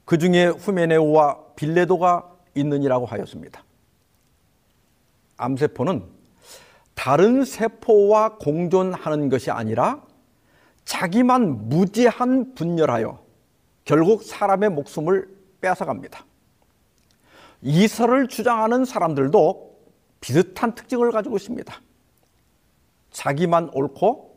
그 0.05 0.17
중에 0.17 0.47
후메네오와 0.47 1.55
빌레도가 1.55 2.29
있느니라고 2.55 3.05
하였습니다. 3.05 3.63
암세포는 5.37 6.03
다른 6.93 7.43
세포와 7.43 8.37
공존하는 8.37 9.29
것이 9.29 9.49
아니라 9.49 10.03
자기만 10.85 11.69
무지한 11.69 12.53
분열하여 12.53 13.23
결국 13.85 14.23
사람의 14.23 14.69
목숨을 14.69 15.27
빼앗아갑니다. 15.61 16.25
이설을 17.61 18.27
주장하는 18.27 18.85
사람들도 18.85 19.73
비슷한 20.21 20.75
특징을 20.75 21.11
가지고 21.11 21.37
있습니다. 21.37 21.73
자기만 23.13 23.69
옳고 23.73 24.33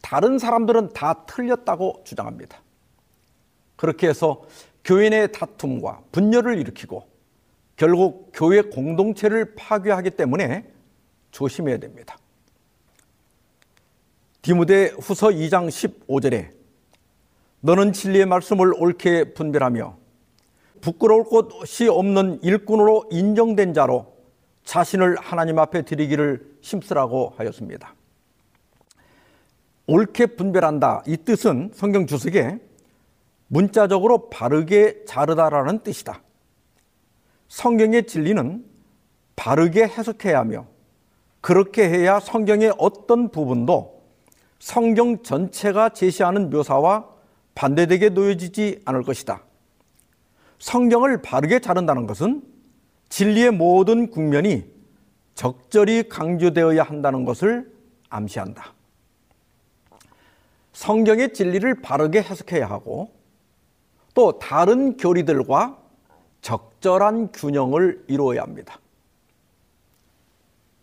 다른 0.00 0.38
사람들은 0.38 0.94
다 0.94 1.26
틀렸다고 1.26 2.02
주장합니다. 2.04 2.62
그렇게 3.76 4.08
해서 4.08 4.44
교회 4.84 5.10
내 5.10 5.26
다툼과 5.26 6.02
분열을 6.12 6.58
일으키고 6.58 7.06
결국 7.76 8.30
교회 8.32 8.62
공동체를 8.62 9.54
파괴하기 9.54 10.10
때문에 10.12 10.72
조심해야 11.30 11.76
됩니다. 11.78 12.16
디모데 14.40 14.92
후서 15.00 15.28
2장 15.28 15.68
15절에 15.68 16.50
너는 17.60 17.92
진리의 17.92 18.26
말씀을 18.26 18.72
옳게 18.74 19.34
분별하며 19.34 19.98
부끄러울 20.80 21.24
곳이 21.24 21.88
없는 21.88 22.42
일꾼으로 22.42 23.06
인정된 23.10 23.74
자로 23.74 24.15
자신을 24.66 25.16
하나님 25.18 25.58
앞에 25.58 25.82
드리기를 25.82 26.58
힘쓰라고 26.60 27.32
하였습니다. 27.38 27.94
옳게 29.86 30.26
분별한다. 30.26 31.04
이 31.06 31.16
뜻은 31.16 31.70
성경 31.72 32.06
주석에 32.06 32.58
문자적으로 33.46 34.28
바르게 34.28 35.04
자르다라는 35.06 35.78
뜻이다. 35.84 36.20
성경의 37.48 38.08
진리는 38.08 38.64
바르게 39.36 39.84
해석해야 39.84 40.40
하며 40.40 40.66
그렇게 41.40 41.88
해야 41.88 42.18
성경의 42.18 42.74
어떤 42.76 43.30
부분도 43.30 44.02
성경 44.58 45.22
전체가 45.22 45.90
제시하는 45.90 46.50
묘사와 46.50 47.08
반대되게 47.54 48.08
놓여지지 48.08 48.82
않을 48.84 49.04
것이다. 49.04 49.44
성경을 50.58 51.22
바르게 51.22 51.60
자른다는 51.60 52.08
것은 52.08 52.55
진리의 53.08 53.52
모든 53.52 54.10
국면이 54.10 54.64
적절히 55.34 56.08
강조되어야 56.08 56.82
한다는 56.82 57.24
것을 57.24 57.70
암시한다. 58.08 58.72
성경의 60.72 61.32
진리를 61.32 61.82
바르게 61.82 62.22
해석해야 62.22 62.66
하고 62.68 63.10
또 64.14 64.38
다른 64.38 64.96
교리들과 64.96 65.78
적절한 66.40 67.32
균형을 67.32 68.04
이루어야 68.08 68.42
합니다. 68.42 68.78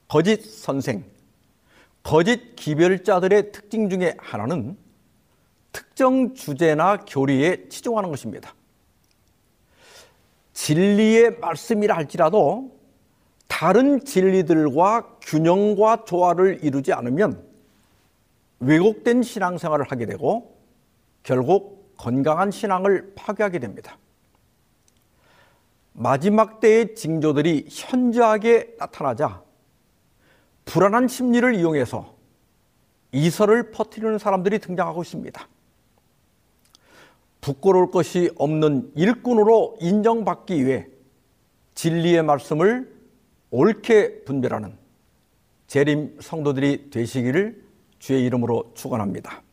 거짓 0.07 0.43
선생, 0.43 1.03
거짓 2.03 2.55
기별자들의 2.55 3.51
특징 3.51 3.89
중에 3.89 4.15
하나는 4.19 4.77
특정 5.71 6.35
주제나 6.35 6.97
교리에 7.07 7.67
치중하는 7.69 8.09
것입니다. 8.09 8.53
진리의 10.53 11.39
말씀이라 11.39 11.95
할지라도 11.95 12.71
다른 13.47 14.03
진리들과 14.03 15.17
균형과 15.21 16.05
조화를 16.05 16.63
이루지 16.63 16.93
않으면 16.93 17.43
왜곡된 18.59 19.23
신앙생활을 19.23 19.85
하게 19.91 20.05
되고 20.05 20.57
결국 21.23 21.95
건강한 21.97 22.51
신앙을 22.51 23.13
파괴하게 23.15 23.59
됩니다. 23.59 23.97
마지막 25.93 26.59
때의 26.59 26.95
징조들이 26.95 27.67
현저하게 27.69 28.75
나타나자 28.79 29.43
불안한 30.65 31.07
심리를 31.07 31.55
이용해서 31.55 32.15
이설을 33.11 33.71
퍼뜨리는 33.71 34.17
사람들이 34.17 34.59
등장하고 34.59 35.03
있습니다. 35.03 35.47
부끄러울 37.43 37.91
것이 37.91 38.31
없는 38.37 38.93
일꾼으로 38.95 39.75
인정받기 39.81 40.65
위해 40.65 40.87
진리의 41.75 42.23
말씀을 42.23 42.89
옳게 43.51 44.23
분별하는 44.23 44.73
재림 45.67 46.19
성도들이 46.21 46.89
되시기를 46.89 47.61
주의 47.99 48.23
이름으로 48.23 48.71
축원합니다. 48.75 49.43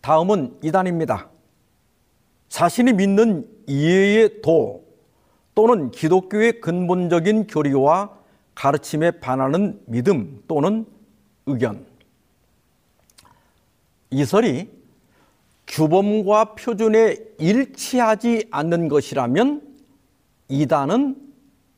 다음은 0.00 0.58
이단입니다. 0.62 1.28
자신이 2.48 2.94
믿는 2.94 3.46
이해의 3.66 4.40
도 4.40 4.82
또는 5.54 5.90
기독교의 5.90 6.60
근본적인 6.62 7.48
교리와 7.48 8.16
가르침에 8.54 9.10
반하는 9.12 9.78
믿음 9.86 10.42
또는 10.48 10.86
의견. 11.46 11.84
이설이 14.10 14.83
규범과 15.66 16.54
표준에 16.54 17.16
일치하지 17.38 18.48
않는 18.50 18.88
것이라면 18.88 19.76
이단은 20.48 21.16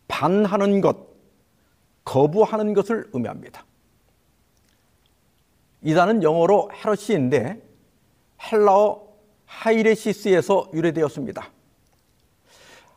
반하는 0.09 0.81
것, 0.81 0.96
거부하는 2.05 2.75
것을 2.75 3.09
의미합니다. 3.12 3.64
이단은 5.83 6.22
영어로 6.22 6.70
헤러시인데 6.72 7.62
헬라어 8.42 9.07
하이레시스에서 9.44 10.70
유래되었습니다. 10.75 11.51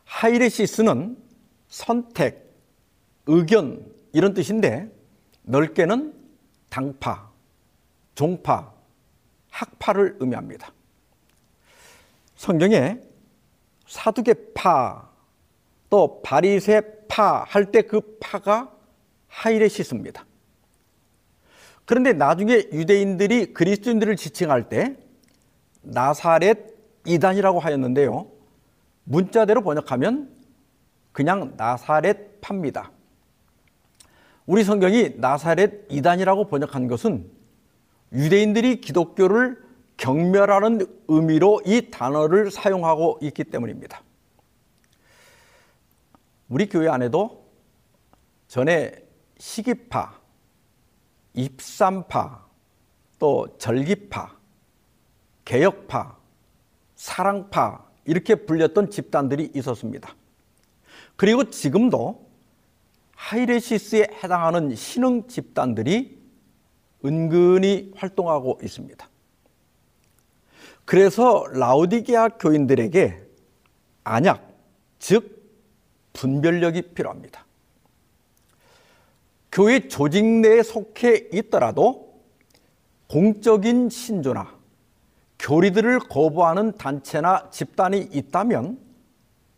하이레시스는 0.04 1.16
선택, 1.68 2.50
의견 3.26 3.86
이런 4.12 4.34
뜻인데 4.34 4.90
넓게는 5.42 6.14
당파, 6.68 7.30
종파, 8.14 8.72
학파를 9.50 10.16
의미합니다. 10.20 10.72
성경에 12.40 12.98
사두개 13.86 14.32
파 14.54 15.10
또 15.90 16.22
바리새 16.22 16.80
파 17.06 17.44
할 17.44 17.70
때 17.70 17.82
그 17.82 18.16
파가 18.18 18.72
하이레시스입니다. 19.28 20.24
그런데 21.84 22.14
나중에 22.14 22.54
유대인들이 22.72 23.52
그리스도인들을 23.52 24.16
지칭할 24.16 24.70
때 24.70 24.96
나사렛 25.82 26.58
이단이라고 27.04 27.60
하였는데요. 27.60 28.30
문자대로 29.04 29.62
번역하면 29.62 30.30
그냥 31.12 31.52
나사렛 31.58 32.40
팝니다. 32.40 32.90
우리 34.46 34.64
성경이 34.64 35.16
나사렛 35.18 35.88
이단이라고 35.90 36.46
번역한 36.46 36.88
것은 36.88 37.30
유대인들이 38.14 38.80
기독교를 38.80 39.69
경멸하는 40.00 40.86
의미로 41.08 41.60
이 41.66 41.90
단어를 41.90 42.50
사용하고 42.50 43.18
있기 43.20 43.44
때문입니다. 43.44 44.02
우리 46.48 46.66
교회 46.70 46.88
안에도 46.88 47.44
전에 48.48 48.92
시기파, 49.36 50.18
입산파, 51.34 52.46
또 53.18 53.58
절기파, 53.58 54.38
개혁파, 55.44 56.16
사랑파 56.96 57.84
이렇게 58.06 58.34
불렸던 58.34 58.90
집단들이 58.90 59.52
있었습니다. 59.54 60.16
그리고 61.16 61.50
지금도 61.50 62.26
하이레시스에 63.16 64.08
해당하는 64.24 64.74
신흥 64.74 65.28
집단들이 65.28 66.18
은근히 67.04 67.92
활동하고 67.96 68.58
있습니다. 68.62 69.09
그래서 70.84 71.44
라우디게아 71.52 72.30
교인들에게 72.30 73.22
안약, 74.04 74.48
즉 74.98 75.40
분별력이 76.12 76.94
필요합니다. 76.94 77.46
교회 79.52 79.88
조직 79.88 80.24
내에 80.24 80.62
속해 80.62 81.28
있더라도 81.32 82.20
공적인 83.08 83.88
신조나 83.88 84.58
교리들을 85.38 86.00
거부하는 86.00 86.76
단체나 86.76 87.50
집단이 87.50 87.98
있다면 88.12 88.78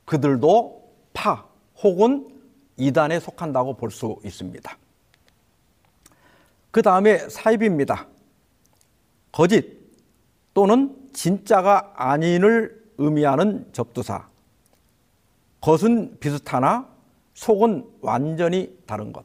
그들도 0.05 0.93
파 1.13 1.47
혹은 1.83 2.29
이단에 2.77 3.21
속한다고 3.21 3.77
볼 3.77 3.91
수 3.91 4.19
있습니다. 4.25 4.79
그 6.71 6.81
다음에 6.81 7.19
사입입니다. 7.29 8.07
거짓 9.31 9.79
또는 10.55 10.97
진짜가 11.13 11.93
아닌을 11.97 12.83
의미하는 12.99 13.69
접두사. 13.73 14.27
겉은 15.61 16.19
비슷하나 16.19 16.89
속은 17.35 17.89
완전히 18.01 18.77
다른 18.87 19.13
것. 19.13 19.25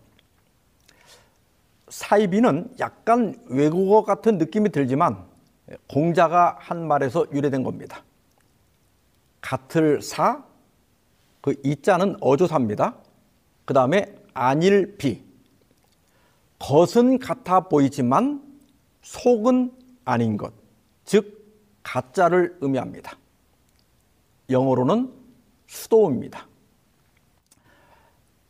사이비는 1.90 2.76
약간 2.80 3.36
외국어 3.46 4.04
같은 4.04 4.38
느낌이 4.38 4.70
들지만 4.70 5.26
공자가 5.90 6.58
한 6.60 6.88
말에서 6.88 7.26
유래된 7.32 7.64
겁니다. 7.64 8.04
같을 9.42 10.02
사, 10.02 10.44
그 11.42 11.56
이자는 11.64 12.18
어조사입니다. 12.22 12.96
그 13.66 13.74
다음에 13.74 14.14
안일비. 14.34 15.24
겉은 16.60 17.20
같아 17.20 17.62
보이지만 17.62 18.42
속은 19.02 19.72
아닌 20.06 20.38
것. 20.38 20.54
즉, 21.06 21.37
가짜를 21.88 22.58
의미합니다. 22.60 23.18
영어로는 24.50 25.14
수도입니다. 25.68 26.46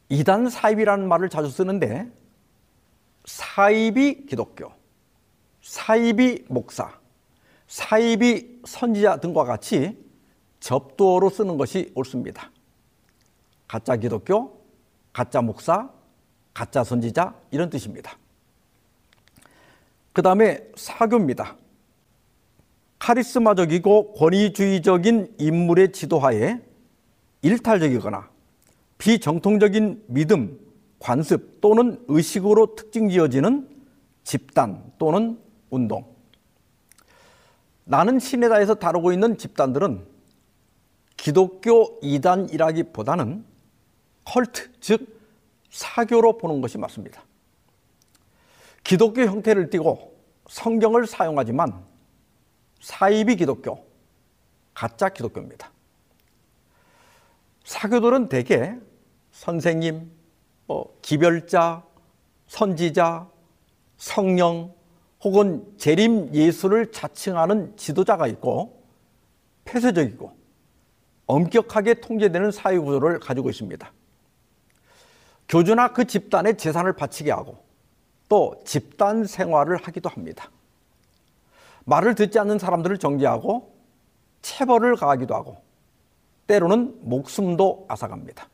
이단 0.09 0.49
사입이라는 0.49 1.07
말을 1.07 1.29
자주 1.29 1.49
쓰는데 1.49 2.11
사입이 3.25 4.25
기독교, 4.25 4.71
사입이 5.61 6.45
목사, 6.47 6.99
사입이 7.67 8.61
선지자 8.65 9.17
등과 9.17 9.43
같이 9.43 10.03
접두어로 10.59 11.29
쓰는 11.29 11.57
것이 11.57 11.91
옳습니다. 11.93 12.51
가짜 13.67 13.97
기독교, 13.97 14.65
가짜 15.13 15.41
목사, 15.41 15.91
가짜 16.55 16.83
선지자 16.83 17.35
이런 17.51 17.69
뜻입니다. 17.69 18.17
그 20.11 20.23
다음에 20.23 20.67
사교입니다. 20.75 21.55
카리스마적이고 22.99 24.13
권위주의적인 24.13 25.35
인물의 25.37 25.91
지도하에 25.91 26.59
일탈적이거나 27.41 28.29
비정통적인 28.97 30.03
믿음, 30.07 30.59
관습 30.99 31.61
또는 31.61 32.03
의식으로 32.07 32.75
특징 32.75 33.09
지어지는 33.09 33.69
집단 34.23 34.91
또는 34.97 35.39
운동. 35.69 36.05
나는 37.83 38.19
신에다에서 38.19 38.75
다루고 38.75 39.13
있는 39.13 39.37
집단들은 39.37 40.05
기독교 41.15 41.99
이단이라기보다는 42.01 43.45
컬트, 44.25 44.71
즉 44.81 45.21
사교로 45.69 46.37
보는 46.37 46.61
것이 46.61 46.77
맞습니다. 46.77 47.23
기독교 48.83 49.21
형태를 49.21 49.69
띠고 49.69 50.17
성경을 50.47 51.07
사용하지만 51.07 51.86
사이비 52.79 53.35
기독교, 53.35 53.85
가짜 54.73 55.09
기독교입니다. 55.09 55.71
사교들은 57.63 58.29
대개 58.29 58.75
선생님, 59.31 60.11
뭐 60.67 60.97
기별자, 61.01 61.83
선지자, 62.47 63.29
성령 63.97 64.73
혹은 65.23 65.65
재림 65.77 66.33
예수를 66.33 66.91
자칭하는 66.91 67.75
지도자가 67.75 68.27
있고 68.27 68.83
폐쇄적이고 69.65 70.35
엄격하게 71.25 71.95
통제되는 71.95 72.51
사회 72.51 72.77
구조를 72.77 73.19
가지고 73.19 73.49
있습니다. 73.49 73.91
교주나 75.49 75.93
그 75.93 76.05
집단의 76.05 76.57
재산을 76.57 76.93
바치게 76.93 77.31
하고 77.31 77.63
또 78.29 78.61
집단 78.65 79.25
생활을 79.25 79.77
하기도 79.77 80.09
합니다. 80.09 80.49
말을 81.87 82.15
듣지 82.15 82.37
않는 82.39 82.59
사람들을 82.59 82.97
정지하고 82.97 83.73
체벌을 84.41 84.97
가하기도 84.97 85.33
하고 85.33 85.57
때로는 86.45 86.99
목숨도 87.01 87.85
앗아갑니다. 87.87 88.49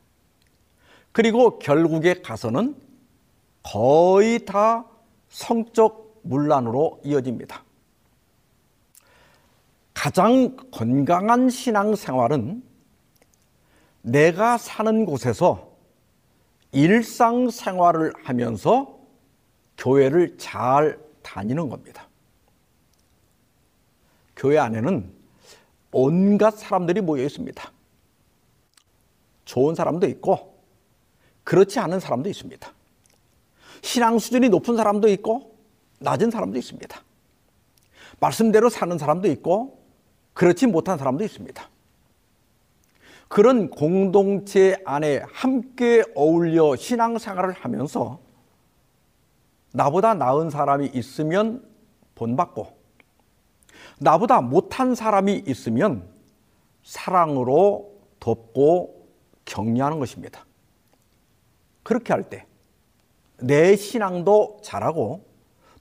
그리고 1.10 1.58
결국에 1.58 2.22
가서는 2.22 2.76
거의 3.62 4.44
다 4.44 4.84
성적 5.28 6.20
문란으로 6.22 7.00
이어집니다. 7.02 7.64
가장 9.92 10.56
건강한 10.70 11.50
신앙 11.50 11.96
생활은 11.96 12.62
내가 14.02 14.58
사는 14.58 15.06
곳에서 15.06 15.72
일상 16.70 17.50
생활을 17.50 18.12
하면서 18.22 18.96
교회를 19.76 20.38
잘 20.38 20.98
다니는 21.22 21.68
겁니다. 21.68 22.08
교회 24.36 24.58
안에는 24.58 25.12
온갖 25.92 26.56
사람들이 26.56 27.00
모여 27.00 27.22
있습니다. 27.24 27.72
좋은 29.44 29.74
사람도 29.74 30.08
있고, 30.08 30.58
그렇지 31.44 31.78
않은 31.78 32.00
사람도 32.00 32.28
있습니다. 32.28 32.72
신앙 33.82 34.18
수준이 34.18 34.48
높은 34.48 34.76
사람도 34.76 35.08
있고, 35.08 35.56
낮은 36.00 36.30
사람도 36.30 36.58
있습니다. 36.58 37.00
말씀대로 38.20 38.68
사는 38.68 38.96
사람도 38.98 39.28
있고, 39.28 39.84
그렇지 40.32 40.66
못한 40.66 40.98
사람도 40.98 41.22
있습니다. 41.24 41.68
그런 43.28 43.70
공동체 43.70 44.80
안에 44.84 45.22
함께 45.32 46.04
어울려 46.14 46.76
신앙생활을 46.76 47.52
하면서 47.52 48.20
나보다 49.72 50.14
나은 50.14 50.50
사람이 50.50 50.90
있으면 50.94 51.68
본받고 52.14 52.83
나보다 53.98 54.40
못한 54.40 54.94
사람이 54.94 55.44
있으면 55.46 56.08
사랑으로 56.82 57.92
돕고 58.20 59.06
격려하는 59.44 59.98
것입니다. 59.98 60.44
그렇게 61.82 62.12
할 62.12 62.24
때 62.28 62.46
내 63.38 63.76
신앙도 63.76 64.60
잘하고 64.62 65.24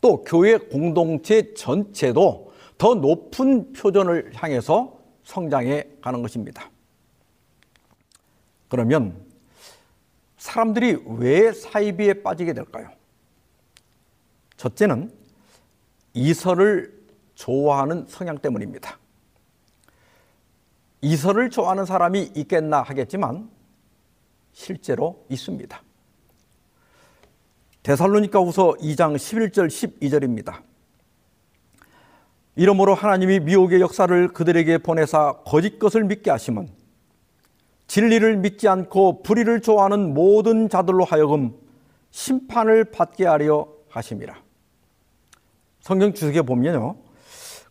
또 0.01 0.24
교회 0.24 0.57
공동체 0.57 1.53
전체도 1.53 2.51
더 2.78 2.95
높은 2.95 3.72
표준을 3.74 4.32
향해서 4.36 4.99
성장해 5.24 5.88
가는 6.01 6.22
것입니다. 6.22 6.70
그러면 8.68 9.16
사람들이 10.38 11.03
왜 11.05 11.53
사이비에 11.53 12.22
빠지게 12.24 12.53
될까요? 12.53 12.89
첫째는 14.57 15.11
이설을 16.14 17.03
좋아하는 17.44 18.06
성향 18.08 18.38
때문입니다. 18.38 18.98
이설을 21.02 21.50
좋아하는 21.50 21.86
사람이 21.86 22.32
있겠나 22.36 22.82
하겠지만 22.82 23.50
실제로 24.54 25.26
있습니다. 25.28 25.82
데살로니가 27.84 28.39
후서 28.39 28.76
2장 28.80 29.18
11절 29.18 29.68
12절입니다. 29.68 30.62
이러므로 32.56 32.96
하나님이 32.96 33.41
미혹의 33.41 33.82
역사를 33.82 34.28
그들에게 34.30 34.78
보내사 34.78 35.39
거짓 35.46 35.80
것을 35.80 36.06
믿게 36.06 36.32
하심은 36.32 36.70
진리를 37.88 38.38
믿지 38.38 38.70
않고 38.70 39.24
불의를 39.24 39.60
좋아하는 39.60 40.14
모든 40.14 40.70
자들로 40.70 41.04
하여금 41.04 41.54
심판을 42.12 42.86
받게 42.86 43.26
하려 43.26 43.68
하심이라. 43.89 44.41
성경 45.82 46.14
주석에 46.14 46.41
보면요. 46.44 47.03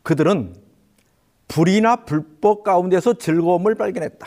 그들은 0.03 0.55
불이나 1.49 2.05
불법 2.05 2.65
가운데서 2.65 3.15
즐거움을 3.15 3.75
발견했다. 3.75 4.27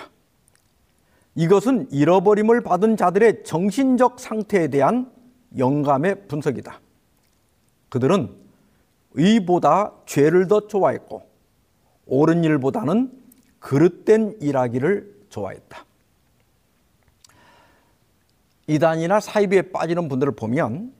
이것은 1.35 1.91
잃어버림을 1.91 2.61
받은 2.61 2.97
자들의 2.97 3.43
정신적 3.43 4.19
상태에 4.19 4.69
대한 4.69 5.11
영감의 5.57 6.27
분석이다. 6.27 6.79
그들은 7.89 8.33
의보다 9.13 9.93
죄를 10.05 10.47
더 10.47 10.67
좋아했고 10.67 11.23
옳은 12.05 12.43
일보다는 12.43 13.11
그릇된 13.59 14.37
일하기를 14.41 15.25
좋아했다. 15.29 15.85
이단이나 18.67 19.19
사이비에 19.19 19.71
빠지는 19.71 20.07
분들을 20.07 20.35
보면 20.35 20.93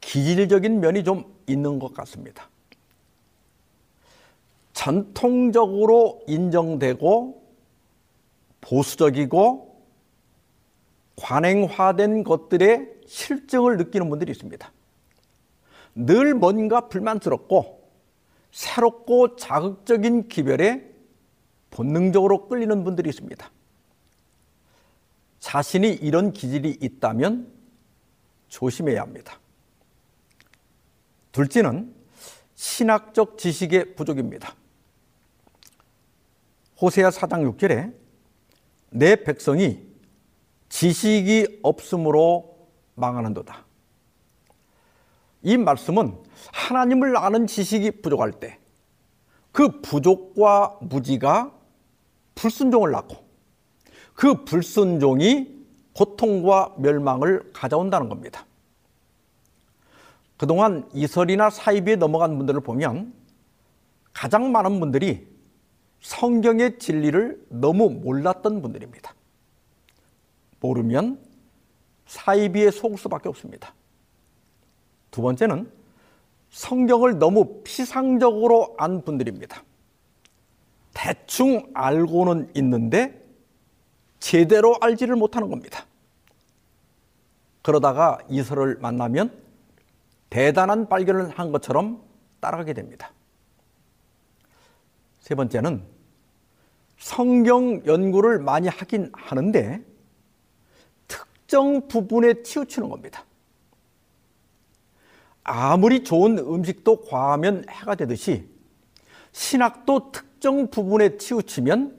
기질적인 0.00 0.80
면이 0.80 1.04
좀 1.04 1.24
있는 1.46 1.78
것 1.78 1.92
같습니다. 1.94 2.48
전통적으로 4.76 6.20
인정되고 6.26 7.42
보수적이고 8.60 9.82
관행화된 11.16 12.22
것들의 12.24 12.86
실증을 13.06 13.78
느끼는 13.78 14.10
분들이 14.10 14.32
있습니다. 14.32 14.70
늘 15.94 16.34
뭔가 16.34 16.88
불만스럽고 16.88 17.88
새롭고 18.52 19.36
자극적인 19.36 20.28
기별에 20.28 20.84
본능적으로 21.70 22.46
끌리는 22.46 22.84
분들이 22.84 23.08
있습니다. 23.08 23.50
자신이 25.40 25.88
이런 25.88 26.34
기질이 26.34 26.76
있다면 26.82 27.50
조심해야 28.48 29.00
합니다. 29.00 29.40
둘째는 31.32 31.94
신학적 32.54 33.38
지식의 33.38 33.94
부족입니다. 33.94 34.54
호세아 36.80 37.10
4장 37.10 37.56
6절에 37.56 37.94
내 38.90 39.16
백성이 39.16 39.86
지식이 40.68 41.60
없으므로 41.62 42.68
망하는도다. 42.94 43.64
이 45.42 45.56
말씀은 45.56 46.16
하나님을 46.52 47.16
아는 47.16 47.46
지식이 47.46 48.02
부족할 48.02 48.32
때 48.32 48.58
그 49.56 49.80
부족과 49.80 50.76
무지가 50.82 51.50
불순종을 52.34 52.90
낳고 52.90 53.16
그 54.12 54.44
불순종이 54.44 55.64
고통과 55.94 56.74
멸망을 56.76 57.52
가져온다는 57.54 58.10
겁니다. 58.10 58.44
그동안 60.36 60.86
이설이나 60.92 61.48
사이비에 61.48 61.96
넘어간 61.96 62.36
분들을 62.36 62.60
보면 62.60 63.14
가장 64.12 64.52
많은 64.52 64.78
분들이 64.78 65.26
성경의 66.06 66.78
진리를 66.78 67.46
너무 67.48 67.90
몰랐던 67.90 68.62
분들입니다. 68.62 69.12
모르면 70.60 71.18
사이비에 72.06 72.70
속을 72.70 72.96
수밖에 72.96 73.28
없습니다. 73.28 73.74
두 75.10 75.20
번째는 75.20 75.68
성경을 76.50 77.18
너무 77.18 77.60
피상적으로 77.64 78.76
안 78.78 79.02
분들입니다. 79.02 79.64
대충 80.94 81.68
알고는 81.74 82.52
있는데 82.54 83.26
제대로 84.20 84.76
알지를 84.80 85.16
못하는 85.16 85.50
겁니다. 85.50 85.86
그러다가 87.62 88.18
이설을 88.28 88.76
만나면 88.76 89.36
대단한 90.30 90.88
발견을 90.88 91.30
한 91.30 91.50
것처럼 91.50 92.00
따라가게 92.38 92.74
됩니다. 92.74 93.10
세 95.18 95.34
번째는 95.34 95.95
성경 96.98 97.84
연구를 97.86 98.38
많이 98.38 98.68
하긴 98.68 99.10
하는데 99.12 99.84
특정 101.08 101.88
부분에 101.88 102.42
치우치는 102.42 102.88
겁니다. 102.88 103.24
아무리 105.44 106.02
좋은 106.02 106.38
음식도 106.38 107.02
과하면 107.02 107.66
해가 107.68 107.94
되듯이 107.94 108.48
신학도 109.32 110.10
특정 110.12 110.68
부분에 110.70 111.18
치우치면 111.18 111.96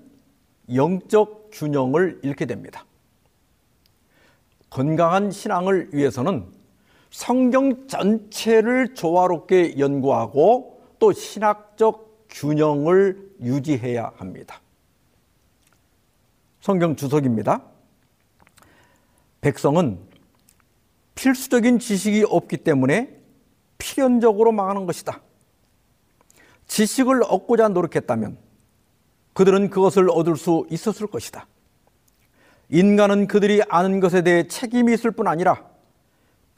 영적 0.73 1.49
균형을 1.53 2.19
잃게 2.23 2.45
됩니다. 2.45 2.85
건강한 4.69 5.31
신앙을 5.31 5.89
위해서는 5.93 6.45
성경 7.09 7.87
전체를 7.87 8.95
조화롭게 8.95 9.79
연구하고 9.79 10.81
또 10.99 11.13
신학적 11.13 12.27
균형을 12.29 13.31
유지해야 13.41 14.11
합니다. 14.17 14.59
성경 16.67 16.97
주석입니다. 16.97 17.63
백성은 19.39 19.99
필수적인 21.15 21.79
지식이 21.79 22.25
없기 22.27 22.57
때문에 22.57 23.21
필연적으로 23.77 24.51
망하는 24.51 24.85
것이다. 24.85 25.21
지식을 26.67 27.23
얻고자 27.23 27.69
노력했다면 27.69 28.37
그들은 29.31 29.69
그것을 29.69 30.09
얻을 30.09 30.35
수 30.35 30.67
있었을 30.69 31.07
것이다. 31.07 31.47
인간은 32.67 33.27
그들이 33.27 33.61
아는 33.69 34.01
것에 34.01 34.21
대해 34.21 34.45
책임이 34.49 34.93
있을 34.93 35.11
뿐 35.11 35.29
아니라 35.29 35.63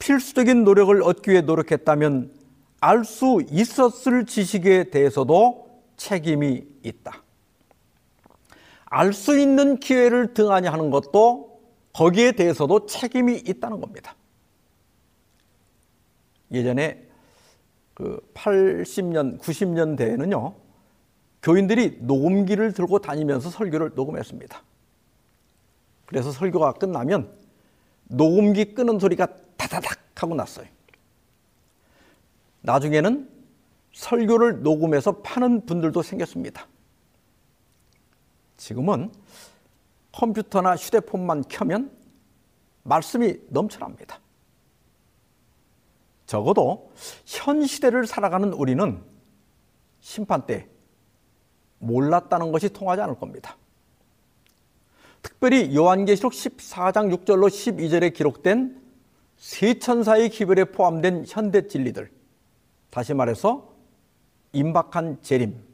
필수적인 0.00 0.64
노력을 0.64 1.00
얻기 1.04 1.30
위해 1.30 1.42
노력했다면 1.42 2.32
알 2.80 3.04
수 3.04 3.44
있었을 3.48 4.26
지식에 4.26 4.90
대해서도 4.90 5.70
책임이 5.96 6.64
있다. 6.82 7.22
알 8.90 9.12
수 9.12 9.38
있는 9.38 9.78
기회를 9.78 10.34
등한히 10.34 10.68
하는 10.68 10.90
것도 10.90 11.60
거기에 11.92 12.32
대해서도 12.32 12.86
책임이 12.86 13.36
있다는 13.36 13.80
겁니다. 13.80 14.14
예전에 16.50 17.06
그 17.94 18.20
80년, 18.34 19.38
90년대에는요, 19.40 20.54
교인들이 21.42 21.98
녹음기를 22.00 22.72
들고 22.72 22.98
다니면서 22.98 23.50
설교를 23.50 23.92
녹음했습니다. 23.94 24.62
그래서 26.06 26.32
설교가 26.32 26.72
끝나면 26.72 27.32
녹음기 28.08 28.74
끄는 28.74 28.98
소리가 28.98 29.28
다다닥 29.56 30.00
하고 30.16 30.34
났어요. 30.34 30.66
나중에는 32.62 33.30
설교를 33.92 34.62
녹음해서 34.62 35.22
파는 35.22 35.66
분들도 35.66 36.02
생겼습니다. 36.02 36.66
지금은 38.60 39.10
컴퓨터나 40.12 40.76
휴대폰만 40.76 41.44
켜면 41.48 41.90
말씀이 42.82 43.38
넘쳐납니다. 43.48 44.20
적어도 46.26 46.92
현 47.24 47.64
시대를 47.66 48.06
살아가는 48.06 48.52
우리는 48.52 49.02
심판 50.00 50.44
때 50.46 50.68
몰랐다는 51.78 52.52
것이 52.52 52.68
통하지 52.68 53.00
않을 53.00 53.18
겁니다. 53.18 53.56
특별히 55.22 55.74
요한계시록 55.74 56.32
14장 56.32 57.24
6절로 57.24 57.48
12절에 57.48 58.12
기록된 58.12 58.78
세 59.38 59.78
천사의 59.78 60.28
기별에 60.28 60.64
포함된 60.64 61.24
현대 61.26 61.66
진리들, 61.66 62.10
다시 62.90 63.14
말해서 63.14 63.72
임박한 64.52 65.22
재림, 65.22 65.69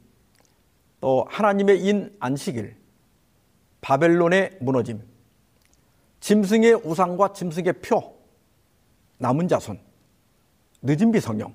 또 0.99 1.25
하나님의 1.29 1.85
인 1.85 2.15
안식일, 2.19 2.75
바벨론의 3.81 4.57
무너짐, 4.61 5.01
짐승의 6.19 6.75
우상과 6.83 7.33
짐승의 7.33 7.73
표, 7.81 8.17
남은 9.17 9.47
자손, 9.47 9.79
늦은 10.81 11.11
비성령, 11.11 11.53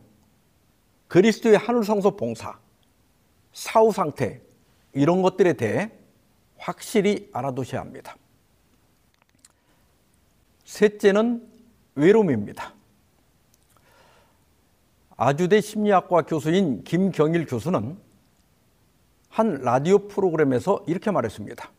그리스도의 1.08 1.58
하늘 1.58 1.84
성소 1.84 2.16
봉사, 2.16 2.58
사후 3.52 3.92
상태 3.92 4.40
이런 4.92 5.22
것들에 5.22 5.54
대해 5.54 5.90
확실히 6.56 7.28
알아두셔야 7.32 7.80
합니다. 7.80 8.16
셋째는 10.64 11.46
외로움입니다. 11.94 12.72
아주대 15.16 15.60
심리학과 15.60 16.22
교수인 16.22 16.82
김경일 16.84 17.46
교수는 17.46 17.98
한 19.32 19.62
라디오 19.62 20.08
프로그램에서 20.08 20.84
이렇게 20.86 21.10
말했습니다. 21.10 21.70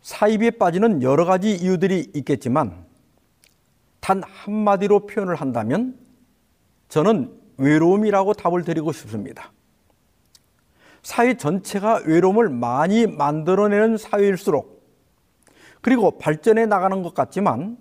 사이비에 0.00 0.52
빠지는 0.52 1.02
여러 1.02 1.24
가지 1.24 1.52
이유들이 1.52 2.12
있겠지만 2.14 2.86
단 3.98 4.22
한마디로 4.22 5.06
표현을 5.06 5.34
한다면 5.34 5.98
저는 6.88 7.36
외로움이라고 7.56 8.34
답을 8.34 8.62
드리고 8.62 8.92
싶습니다. 8.92 9.50
사회 11.02 11.36
전체가 11.36 12.02
외로움을 12.06 12.48
많이 12.48 13.08
만들어내는 13.08 13.96
사회일수록 13.96 14.80
그리고 15.80 16.16
발전해 16.16 16.64
나가는 16.66 17.02
것 17.02 17.12
같지만 17.12 17.76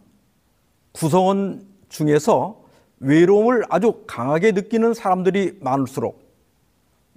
구성원 0.91 1.67
중에서 1.89 2.63
외로움을 2.99 3.65
아주 3.69 4.05
강하게 4.07 4.53
느끼는 4.53 4.95
사람들이 4.95 5.59
많을수록 5.61 6.26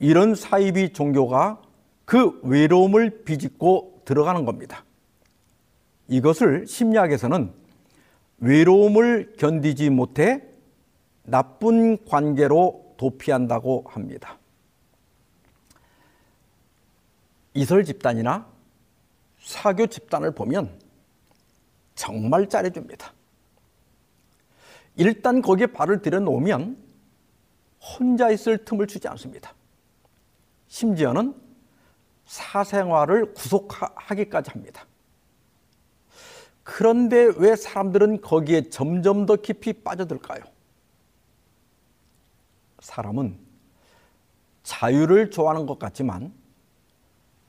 이런 0.00 0.34
사이비 0.34 0.92
종교가 0.92 1.62
그 2.06 2.40
외로움을 2.42 3.22
비집고 3.24 4.02
들어가는 4.04 4.44
겁니다. 4.44 4.84
이것을 6.08 6.66
심리학에서는 6.66 7.52
외로움을 8.38 9.34
견디지 9.38 9.90
못해 9.90 10.42
나쁜 11.22 12.02
관계로 12.06 12.94
도피한다고 12.96 13.84
합니다. 13.88 14.38
이설 17.54 17.84
집단이나 17.84 18.46
사교 19.38 19.86
집단을 19.86 20.34
보면 20.34 20.70
정말 21.94 22.48
잘해줍니다. 22.48 23.12
일단 24.96 25.42
거기에 25.42 25.66
발을 25.66 26.00
들여놓으면 26.00 26.76
혼자 27.80 28.30
있을 28.30 28.64
틈을 28.64 28.86
주지 28.86 29.06
않습니다. 29.08 29.54
심지어는 30.70 31.34
사생활을 32.26 33.34
구속하기까지 33.34 34.50
합니다. 34.52 34.86
그런데 36.62 37.32
왜 37.36 37.56
사람들은 37.56 38.20
거기에 38.20 38.70
점점 38.70 39.26
더 39.26 39.34
깊이 39.34 39.72
빠져들까요? 39.72 40.44
사람은 42.78 43.36
자유를 44.62 45.32
좋아하는 45.32 45.66
것 45.66 45.80
같지만 45.80 46.32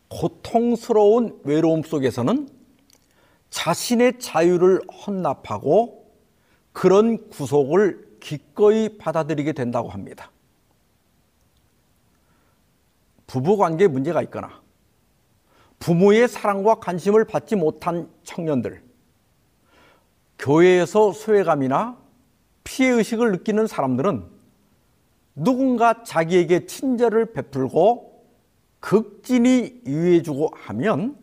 고통스러운 0.09 1.39
외로움 1.43 1.83
속에서는 1.83 2.49
자신의 3.51 4.19
자유를 4.19 4.81
헌납하고 4.89 6.11
그런 6.73 7.29
구속을 7.29 8.17
기꺼이 8.19 8.97
받아들이게 8.97 9.53
된다고 9.53 9.89
합니다. 9.89 10.30
부부 13.31 13.55
관계에 13.55 13.87
문제가 13.87 14.21
있거나 14.23 14.61
부모의 15.79 16.27
사랑과 16.27 16.75
관심을 16.75 17.23
받지 17.23 17.55
못한 17.55 18.11
청년들, 18.23 18.83
교회에서 20.37 21.13
소외감이나 21.13 21.97
피해의식을 22.65 23.31
느끼는 23.31 23.67
사람들은 23.67 24.25
누군가 25.33 26.03
자기에게 26.03 26.65
친절을 26.65 27.31
베풀고 27.31 28.27
극진히 28.81 29.81
유해주고 29.87 30.49
하면 30.53 31.17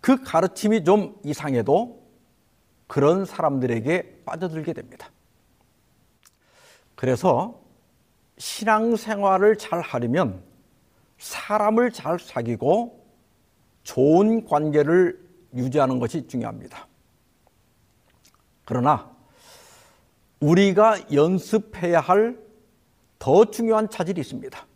그 0.00 0.22
가르침이 0.22 0.82
좀 0.82 1.20
이상해도 1.24 2.08
그런 2.86 3.26
사람들에게 3.26 4.22
빠져들게 4.24 4.72
됩니다. 4.72 5.10
그래서 6.94 7.60
신앙생활을 8.38 9.58
잘 9.58 9.82
하려면 9.82 10.51
사람을 11.22 11.92
잘 11.92 12.18
사귀고 12.18 13.04
좋은 13.82 14.44
관계를 14.44 15.20
유지하는 15.54 15.98
것이 15.98 16.26
중요합니다. 16.26 16.86
그러나 18.64 19.10
우리가 20.40 21.12
연습해야 21.12 22.00
할 22.00 22.42
더 23.22 23.44
중요한 23.44 23.88
차질이 23.88 24.20
있습니다. 24.20 24.66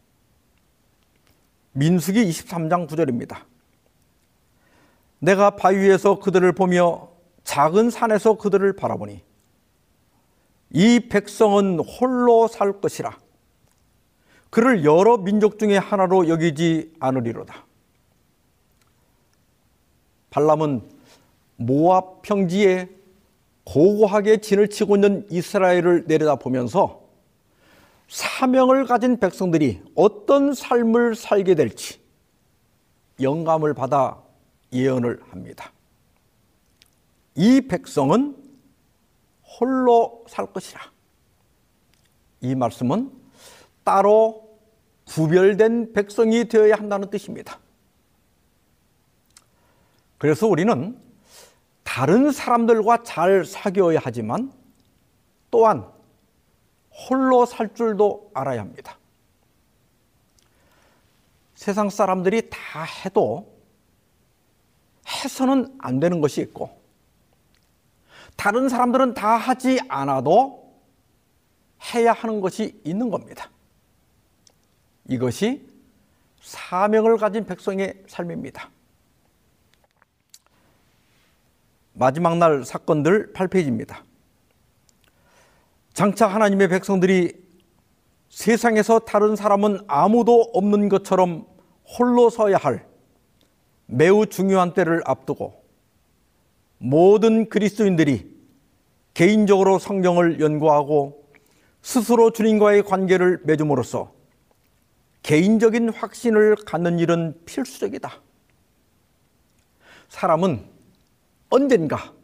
민수기 1.72 2.24
23장 2.30 2.86
9절입니다. 2.86 3.38
내가 5.18 5.56
바위에서 5.56 6.20
그들을 6.20 6.52
보며 6.52 7.08
작은 7.42 7.90
산에서 7.90 8.34
그들을 8.34 8.76
바라보니 8.76 9.20
이 10.70 11.08
백성은 11.08 11.80
홀로 11.80 12.46
살 12.46 12.80
것이라 12.80 13.18
그를 14.56 14.86
여러 14.86 15.18
민족 15.18 15.58
중에 15.58 15.76
하나로 15.76 16.28
여기지 16.28 16.94
않으리로다. 16.98 17.66
발람은 20.30 20.80
모압 21.56 22.22
평지에 22.22 22.88
고고하게 23.64 24.38
진을 24.38 24.70
치고 24.70 24.96
있는 24.96 25.26
이스라엘을 25.30 26.04
내려다보면서 26.06 27.02
사명을 28.08 28.86
가진 28.86 29.20
백성들이 29.20 29.82
어떤 29.94 30.54
삶을 30.54 31.16
살게 31.16 31.54
될지 31.54 32.00
영감을 33.20 33.74
받아 33.74 34.22
예언을 34.72 35.20
합니다. 35.28 35.70
이 37.34 37.60
백성은 37.60 38.34
홀로 39.60 40.24
살 40.28 40.46
것이라. 40.46 40.80
이 42.40 42.54
말씀은 42.54 43.10
따로 43.84 44.45
구별된 45.06 45.92
백성이 45.92 46.46
되어야 46.46 46.74
한다는 46.74 47.10
뜻입니다. 47.10 47.58
그래서 50.18 50.46
우리는 50.46 51.00
다른 51.82 52.32
사람들과 52.32 53.02
잘 53.02 53.44
사귀어야 53.44 54.00
하지만 54.02 54.52
또한 55.50 55.86
홀로 56.90 57.46
살 57.46 57.74
줄도 57.74 58.30
알아야 58.34 58.60
합니다. 58.60 58.98
세상 61.54 61.88
사람들이 61.88 62.50
다 62.50 62.82
해도 62.82 63.56
해서는 65.06 65.76
안 65.78 66.00
되는 66.00 66.20
것이 66.20 66.40
있고 66.42 66.80
다른 68.36 68.68
사람들은 68.68 69.14
다 69.14 69.36
하지 69.36 69.80
않아도 69.88 70.66
해야 71.94 72.12
하는 72.12 72.40
것이 72.40 72.80
있는 72.84 73.10
겁니다. 73.10 73.50
이것이 75.08 75.66
사명을 76.40 77.16
가진 77.16 77.44
백성의 77.44 78.04
삶입니다. 78.06 78.70
마지막 81.92 82.36
날 82.36 82.64
사건들 82.64 83.32
8페이지입니다. 83.32 84.02
장차 85.94 86.26
하나님의 86.26 86.68
백성들이 86.68 87.46
세상에서 88.28 88.98
다른 89.00 89.34
사람은 89.34 89.80
아무도 89.86 90.50
없는 90.52 90.90
것처럼 90.90 91.46
홀로 91.98 92.28
서야 92.28 92.58
할 92.58 92.86
매우 93.86 94.26
중요한 94.26 94.74
때를 94.74 95.00
앞두고 95.06 95.64
모든 96.78 97.48
그리스도인들이 97.48 98.36
개인적으로 99.14 99.78
성경을 99.78 100.40
연구하고 100.40 101.24
스스로 101.80 102.30
주님과의 102.30 102.82
관계를 102.82 103.40
맺음으로써 103.44 104.15
개인적인 105.26 105.88
확신을 105.88 106.54
갖는 106.54 107.00
일은 107.00 107.36
필수적이다. 107.46 108.22
사람은 110.08 110.64
언젠가 111.50 112.14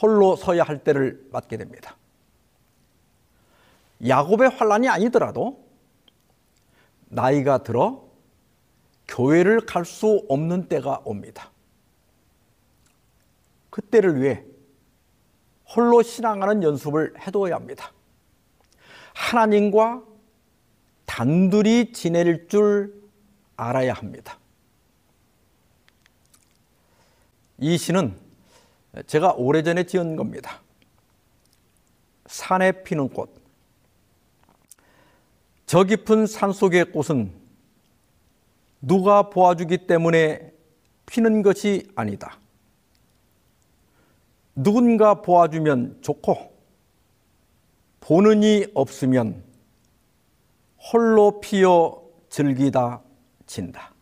홀로 0.00 0.34
서야 0.34 0.62
할 0.62 0.82
때를 0.82 1.28
맞게 1.30 1.58
됩니다. 1.58 1.98
야곱의 4.06 4.48
환란이 4.48 4.88
아니더라도 4.88 5.62
나이가 7.08 7.62
들어 7.62 8.08
교회를 9.06 9.66
갈 9.66 9.84
수 9.84 10.24
없는 10.30 10.68
때가 10.68 11.02
옵니다. 11.04 11.50
그때를 13.68 14.22
위해 14.22 14.46
홀로 15.76 16.00
신앙하는 16.00 16.62
연습을 16.62 17.20
해둬야 17.20 17.56
합니다. 17.56 17.92
하나님과 19.12 20.07
단둘이 21.18 21.90
지낼 21.94 22.46
줄 22.46 22.94
알아야 23.56 23.92
합니다. 23.92 24.38
이 27.58 27.76
시는 27.76 28.16
제가 29.04 29.32
오래전에 29.32 29.82
지은 29.82 30.14
겁니다. 30.14 30.62
산에 32.26 32.84
피는 32.84 33.08
꽃. 33.08 33.34
저 35.66 35.82
깊은 35.82 36.28
산 36.28 36.52
속의 36.52 36.92
꽃은 36.92 37.32
누가 38.80 39.28
보아주기 39.28 39.88
때문에 39.88 40.52
피는 41.06 41.42
것이 41.42 41.90
아니다. 41.96 42.38
누군가 44.54 45.20
보아주면 45.20 45.98
좋고, 46.00 46.56
보는 47.98 48.44
이 48.44 48.66
없으면 48.72 49.47
홀로 50.78 51.40
피어 51.40 52.02
즐기다 52.28 53.02
진다. 53.46 53.94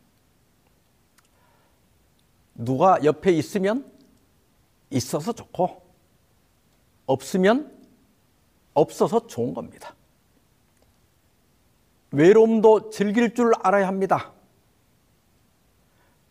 누가 2.54 3.02
옆에 3.04 3.32
있으면 3.32 3.90
있어서 4.90 5.32
좋고 5.32 5.82
없으면 7.06 7.72
없어서 8.74 9.26
좋은 9.26 9.54
겁니다. 9.54 9.94
외로움도 12.10 12.90
즐길 12.90 13.34
줄 13.34 13.52
알아야 13.62 13.86
합니다. 13.86 14.32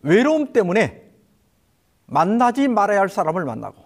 외로움 0.02 0.54
때문에 0.54 1.12
만나지 2.06 2.68
말아야 2.68 3.00
할 3.00 3.10
사람을 3.10 3.46
만나고 3.46 3.84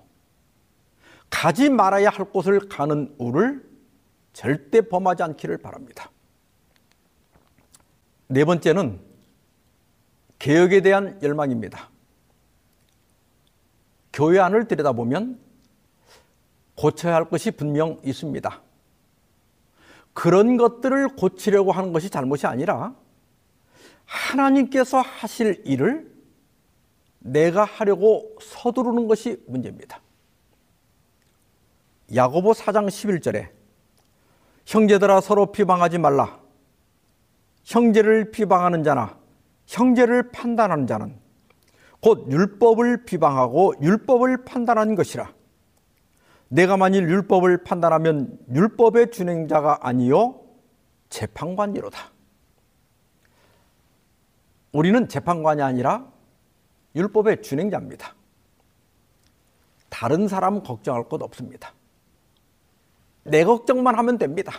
가지 1.29 1.69
말아야 1.69 2.09
할 2.09 2.25
곳을 2.25 2.67
가는 2.67 3.15
우를 3.17 3.67
절대 4.33 4.81
범하지 4.81 5.23
않기를 5.23 5.57
바랍니다. 5.59 6.11
네 8.31 8.45
번째는 8.45 8.99
개혁에 10.37 10.81
대한 10.81 11.19
열망입니다. 11.23 11.89
교회 14.13 14.39
안을 14.39 14.67
들여다보면 14.67 15.39
고쳐야 16.75 17.15
할 17.15 17.27
것이 17.27 17.49
분명 17.49 17.99
있습니다. 18.05 18.61
그런 20.13 20.57
것들을 20.57 21.15
고치려고 21.15 21.71
하는 21.71 21.91
것이 21.91 22.11
잘못이 22.11 22.45
아니라 22.45 22.93
하나님께서 24.05 25.01
하실 25.01 25.63
일을 25.65 26.13
내가 27.17 27.63
하려고 27.63 28.37
서두르는 28.39 29.07
것이 29.07 29.43
문제입니다. 29.47 30.01
야고보 32.13 32.51
4장 32.51 32.87
11절에 32.87 33.49
형제들아 34.67 35.19
서로 35.19 35.51
비방하지 35.51 35.97
말라. 35.97 36.38
형제를 37.69 38.31
비방하는 38.31 38.83
자나 38.83 39.15
형제를 39.67 40.31
판단하는 40.31 40.87
자는 40.87 41.15
곧 42.01 42.25
율법을 42.31 43.05
비방하고 43.05 43.75
율법을 43.79 44.43
판단하는 44.43 44.95
것이라. 44.95 45.31
내가 46.47 46.77
만일 46.77 47.03
율법을 47.03 47.63
판단하면 47.63 48.39
율법의 48.51 49.11
준행자가 49.11 49.79
아니요 49.81 50.41
재판관이로다. 51.09 52.11
우리는 54.71 55.07
재판관이 55.07 55.61
아니라 55.61 56.11
율법의 56.95 57.43
준행자입니다. 57.43 58.15
다른 59.89 60.27
사람 60.27 60.63
걱정할 60.63 61.03
것 61.03 61.21
없습니다. 61.21 61.73
내 63.23 63.43
걱정만 63.43 63.95
하면 63.95 64.17
됩니다. 64.17 64.53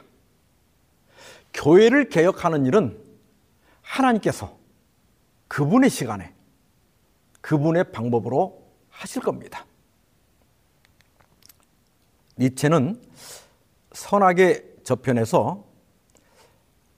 교회를 1.52 2.08
개혁하는 2.08 2.66
일은 2.66 2.98
하나님께서 3.82 4.56
그분의 5.48 5.90
시간에 5.90 6.32
그분의 7.40 7.92
방법으로 7.92 8.62
하실 8.88 9.22
겁니다. 9.22 9.66
니체는 12.38 13.02
선악의 13.92 14.64
저편에서 14.84 15.64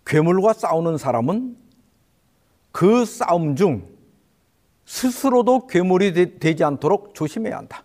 괴물과 0.05 0.53
싸우는 0.53 0.99
사람은 0.99 1.57
그 2.71 3.05
싸움 3.05 3.57
중 3.57 3.89
스스로도 4.85 5.67
괴물이 5.69 6.39
되 6.39 6.55
지 6.55 6.65
않도록 6.65 7.15
조심해야 7.15 7.57
한다. 7.57 7.85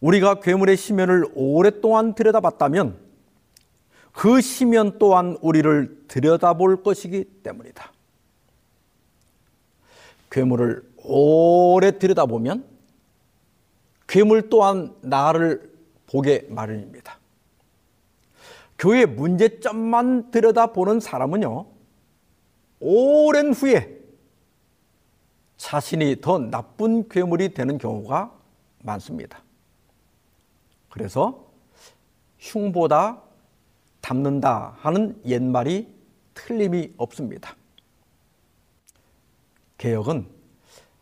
우리가 0.00 0.40
괴물의 0.40 0.76
심연을 0.76 1.26
오랫동안 1.34 2.14
들여다봤다면 2.14 3.07
그 4.12 4.40
심연 4.40 4.98
또한 4.98 5.36
우리를 5.40 6.06
들여다볼 6.08 6.82
것이기 6.82 7.24
때문이다. 7.42 7.92
괴물을 10.30 10.82
오래 11.04 11.98
들여다보면 11.98 12.64
괴물 14.06 14.48
또한 14.48 14.94
나를 15.00 15.72
보게 16.06 16.46
마련입니다. 16.48 17.18
교회 18.78 19.06
문제점만 19.06 20.30
들여다보는 20.30 21.00
사람은요, 21.00 21.66
오랜 22.80 23.52
후에 23.52 23.98
자신이 25.56 26.20
더 26.20 26.38
나쁜 26.38 27.08
괴물이 27.08 27.54
되는 27.54 27.76
경우가 27.78 28.32
많습니다. 28.82 29.42
그래서 30.88 31.46
흉보다 32.38 33.20
담는다 34.00 34.76
하는 34.80 35.20
옛말이 35.24 35.88
틀림이 36.34 36.94
없습니다. 36.96 37.56
개혁은 39.76 40.28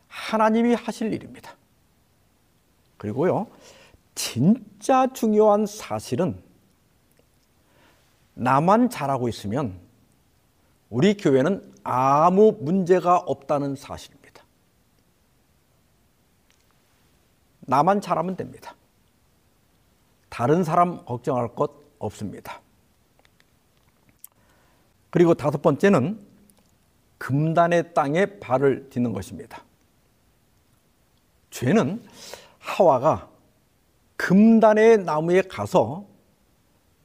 하나님이 0.09 0.75
하실 0.75 1.13
일입니다. 1.13 1.55
그리고요, 2.97 3.47
진짜 4.15 5.07
중요한 5.13 5.67
사실은 5.67 6.43
나만 8.35 8.91
잘하고 8.91 9.29
있으면 9.29 9.79
우리 10.91 11.17
교회는 11.17 11.75
아무 11.85 12.57
문제가 12.61 13.19
없다는 13.19 13.77
사실입니다. 13.77 14.43
나만 17.61 18.01
잘하면 18.01 18.37
됩니다. 18.37 18.75
다른 20.29 20.65
사람 20.65 21.05
걱정할 21.05 21.55
것 21.55 21.73
없습니다. 21.99 22.61
그리고 25.17 25.33
다섯 25.33 25.63
번째는 25.63 26.21
금단의 27.17 27.95
땅에 27.95 28.27
발을 28.39 28.91
딛는 28.91 29.15
것입니다. 29.15 29.65
죄는 31.49 32.05
하와가 32.59 33.31
금단의 34.19 34.99
나무에 34.99 35.41
가서 35.41 36.05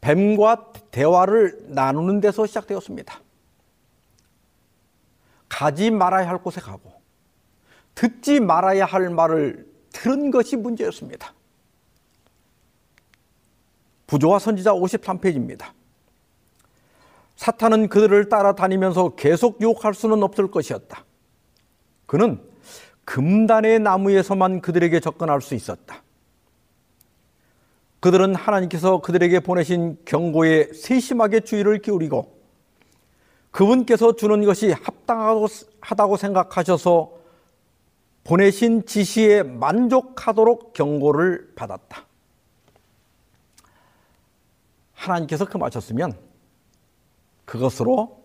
뱀과 0.01 0.73
대화를 0.91 1.67
나누는 1.69 2.19
데서 2.19 2.45
시작되었습니다. 2.45 3.21
가지 5.47 5.89
말아야 5.89 6.27
할 6.27 6.37
곳에 6.39 6.59
가고 6.59 6.91
듣지 7.95 8.41
말아야 8.41 8.83
할 8.83 9.09
말을 9.09 9.71
들은 9.93 10.31
것이 10.31 10.57
문제였습니다. 10.57 11.33
부조와 14.05 14.39
선지자 14.39 14.73
53페이지입니다. 14.73 15.71
사탄은 17.41 17.89
그들을 17.89 18.29
따라다니면서 18.29 19.15
계속 19.15 19.59
유혹할 19.61 19.95
수는 19.95 20.21
없을 20.21 20.51
것이었다. 20.51 21.03
그는 22.05 22.39
금단의 23.03 23.79
나무에서만 23.79 24.61
그들에게 24.61 24.99
접근할 24.99 25.41
수 25.41 25.55
있었다. 25.55 26.03
그들은 27.99 28.35
하나님께서 28.35 29.01
그들에게 29.01 29.39
보내신 29.39 29.97
경고에 30.05 30.65
세심하게 30.71 31.39
주의를 31.39 31.81
기울이고 31.81 32.31
그분께서 33.49 34.15
주는 34.15 34.45
것이 34.45 34.73
합당하다고 34.73 36.17
생각하셔서 36.17 37.11
보내신 38.23 38.85
지시에 38.85 39.41
만족하도록 39.41 40.73
경고를 40.73 41.53
받았다. 41.55 42.05
하나님께서 44.93 45.45
금하셨으면 45.45 46.30
그것으로 47.51 48.23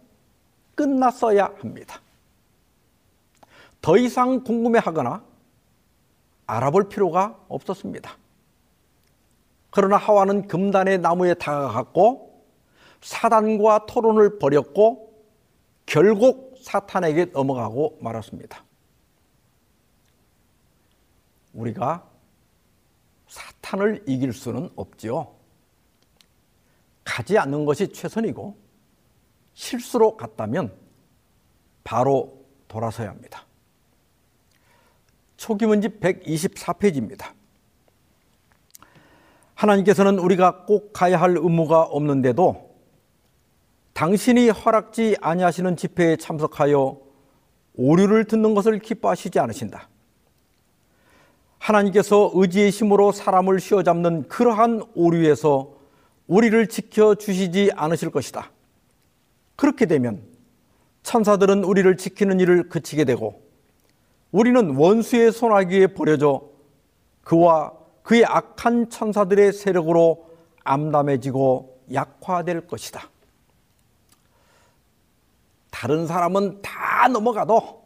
끝났어야 0.77 1.47
합니다. 1.59 2.01
더 3.83 3.97
이상 3.97 4.45
궁금해하거나 4.45 5.25
알아볼 6.47 6.89
필요가 6.89 7.37
없었습니다. 7.49 8.17
그러나 9.71 9.97
하와는 9.97 10.47
금단의 10.47 10.99
나무에 10.99 11.35
다가갔고 11.35 12.45
사단과 13.01 13.87
토론을 13.87 14.39
벌였고 14.39 15.13
결국 15.87 16.55
사탄에게 16.63 17.27
넘어가고 17.27 17.99
말았습니다. 18.01 18.65
우리가 21.53 22.09
사탄을 23.27 24.05
이길 24.07 24.33
수는 24.33 24.71
없지요. 24.77 25.35
가지 27.03 27.37
않는 27.39 27.65
것이 27.65 27.93
최선이고 27.93 28.66
실수로 29.57 30.17
갔다면 30.17 30.71
바로 31.83 32.45
돌아서야 32.69 33.09
합니다. 33.09 33.47
초기문지 35.39 35.89
124페이지입니다. 35.89 37.33
하나님께서는 39.55 40.19
우리가 40.19 40.67
꼭 40.67 40.93
가야 40.93 41.19
할 41.19 41.37
의무가 41.39 41.83
없는데도 41.83 42.77
당신이 43.95 44.51
허락지 44.51 45.17
아니하시는 45.23 45.77
집회에 45.77 46.17
참석하여 46.17 47.01
오류를 47.77 48.27
듣는 48.27 48.55
것을 48.55 48.79
기뻐하시지 48.79 49.39
않으신다. 49.39 49.89
하나님께서 51.59 52.31
의지의 52.35 52.69
힘으로 52.69 53.11
사람을 53.11 53.59
휘어잡는 53.59 54.29
그러한 54.29 54.83
오류에서 54.95 55.75
우리를 56.27 56.67
지켜 56.69 57.15
주시지 57.15 57.73
않으실 57.75 58.11
것이다. 58.11 58.51
그렇게 59.57 59.87
되면 59.87 60.23
천사들은 61.03 61.65
우리를 61.65 61.97
지키는 61.97 62.41
일을 62.41 62.69
그치게 62.69 63.05
되고 63.05 63.43
우리는 64.31 64.77
원수의 64.77 65.33
손아귀에 65.33 65.89
버려져 65.89 66.49
그와 67.23 67.73
그의 68.03 68.25
악한 68.25 68.91
천사들의 68.91 69.53
세력으로 69.53 70.31
암담해지고 70.65 71.85
약화될 71.93 72.67
것이다. 72.67 73.09
다른 75.71 76.07
사람은 76.07 76.63
다 76.63 77.09
넘어가도 77.09 77.85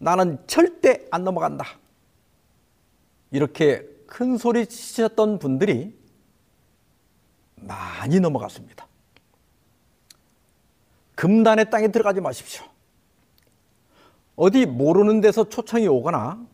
나는 0.00 0.38
절대 0.46 1.06
안 1.10 1.24
넘어간다. 1.24 1.64
이렇게 3.30 3.86
큰 4.06 4.36
소리 4.36 4.66
치셨던 4.66 5.38
분들이 5.38 5.98
많이 7.56 8.20
넘어갔습니다. 8.20 8.86
금단의 11.14 11.70
땅에 11.70 11.88
들어가지 11.88 12.20
마십시오. 12.20 12.64
어디 14.36 14.66
모르는 14.66 15.20
데서 15.20 15.48
초청이 15.48 15.86
오거나 15.88 16.44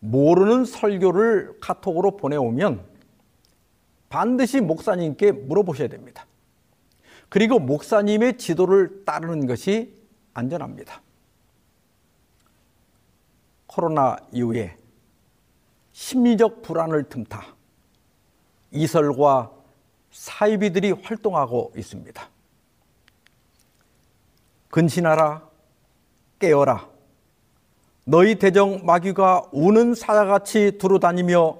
모르는 0.00 0.64
설교를 0.64 1.58
카톡으로 1.60 2.16
보내오면 2.16 2.84
반드시 4.08 4.60
목사님께 4.60 5.32
물어보셔야 5.32 5.88
됩니다. 5.88 6.26
그리고 7.28 7.58
목사님의 7.58 8.38
지도를 8.38 9.04
따르는 9.04 9.46
것이 9.46 9.94
안전합니다. 10.32 11.02
코로나 13.66 14.16
이후에 14.32 14.76
심리적 15.92 16.62
불안을 16.62 17.08
틈타 17.08 17.54
이설과 18.70 19.52
사이비들이 20.10 20.92
활동하고 20.92 21.72
있습니다. 21.76 22.28
근신하라, 24.70 25.48
깨어라. 26.38 26.88
너희 28.04 28.38
대정 28.38 28.86
마귀가 28.86 29.48
우는 29.52 29.94
사자같이 29.94 30.78
두루다니며 30.78 31.58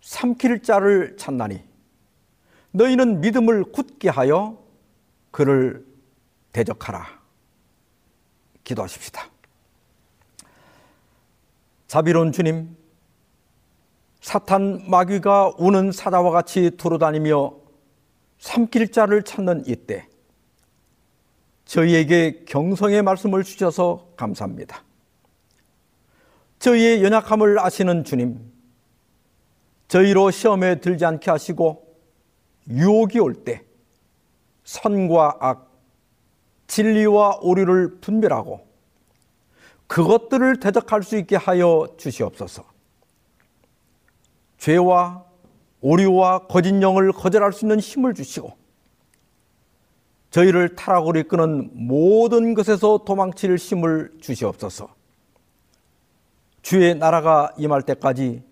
삼킬 0.00 0.62
자를 0.62 1.16
찾나니 1.16 1.62
너희는 2.70 3.20
믿음을 3.20 3.64
굳게 3.64 4.08
하여 4.08 4.58
그를 5.30 5.84
대적하라. 6.52 7.06
기도하십시다. 8.64 9.28
자비로운 11.86 12.32
주님, 12.32 12.76
사탄 14.20 14.88
마귀가 14.90 15.54
우는 15.58 15.90
사자와 15.90 16.30
같이 16.30 16.70
두루다니며 16.76 17.54
삼킬 18.38 18.92
자를 18.92 19.22
찾는 19.22 19.64
이때 19.66 20.06
저희에게 21.68 22.44
경성의 22.46 23.02
말씀을 23.02 23.44
주셔서 23.44 24.08
감사합니다. 24.16 24.82
저희의 26.58 27.04
연약함을 27.04 27.58
아시는 27.60 28.04
주님, 28.04 28.40
저희로 29.88 30.30
시험에 30.30 30.80
들지 30.80 31.04
않게 31.04 31.30
하시고 31.30 31.86
유혹이 32.70 33.18
올 33.20 33.44
때 33.44 33.62
선과 34.64 35.36
악, 35.40 35.70
진리와 36.68 37.38
오류를 37.42 38.00
분별하고 38.00 38.66
그것들을 39.86 40.60
대적할 40.60 41.02
수 41.02 41.16
있게 41.18 41.36
하여 41.36 41.86
주시옵소서. 41.98 42.64
죄와 44.56 45.24
오류와 45.82 46.46
거짓 46.46 46.80
영을 46.82 47.12
거절할 47.12 47.52
수 47.52 47.66
있는 47.66 47.78
힘을 47.78 48.14
주시고 48.14 48.56
저희를 50.30 50.76
타락으로 50.76 51.18
이끄는 51.20 51.70
모든 51.72 52.54
것에서 52.54 52.98
도망칠 53.04 53.56
힘을 53.56 54.12
주시옵소서. 54.20 54.88
주의 56.62 56.94
나라가 56.94 57.52
임할 57.56 57.82
때까지 57.82 58.42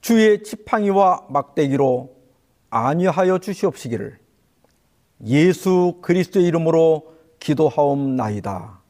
주의 0.00 0.42
지팡이와 0.42 1.26
막대기로 1.28 2.16
안위하여 2.70 3.38
주시옵시기를 3.38 4.18
예수 5.26 5.98
그리스도의 6.00 6.46
이름으로 6.46 7.14
기도하옵나이다. 7.38 8.80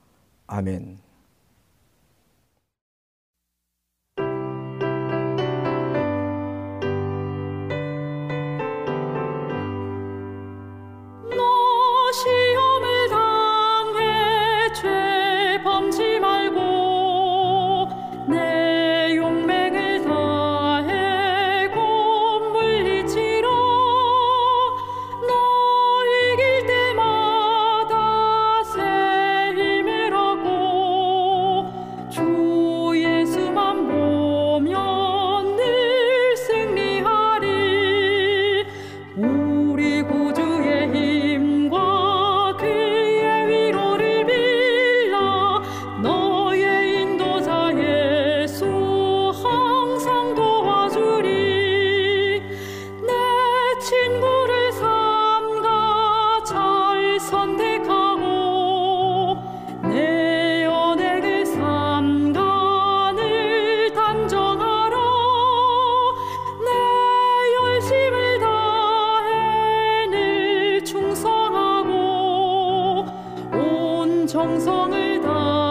아멘. 0.47 1.00
정성을 74.31 75.21
다 75.23 75.70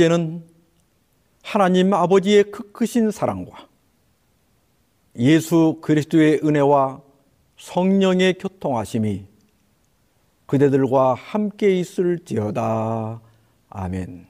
이제는 0.00 0.42
하나님 1.42 1.92
아버지의 1.92 2.44
크 2.50 2.72
크신 2.72 3.10
사랑과 3.10 3.68
예수 5.18 5.78
그리스도의 5.82 6.40
은혜와 6.42 7.02
성령의 7.58 8.38
교통하심이 8.38 9.26
그대들과 10.46 11.12
함께 11.12 11.78
있을지어다. 11.78 13.20
아멘. 13.68 14.29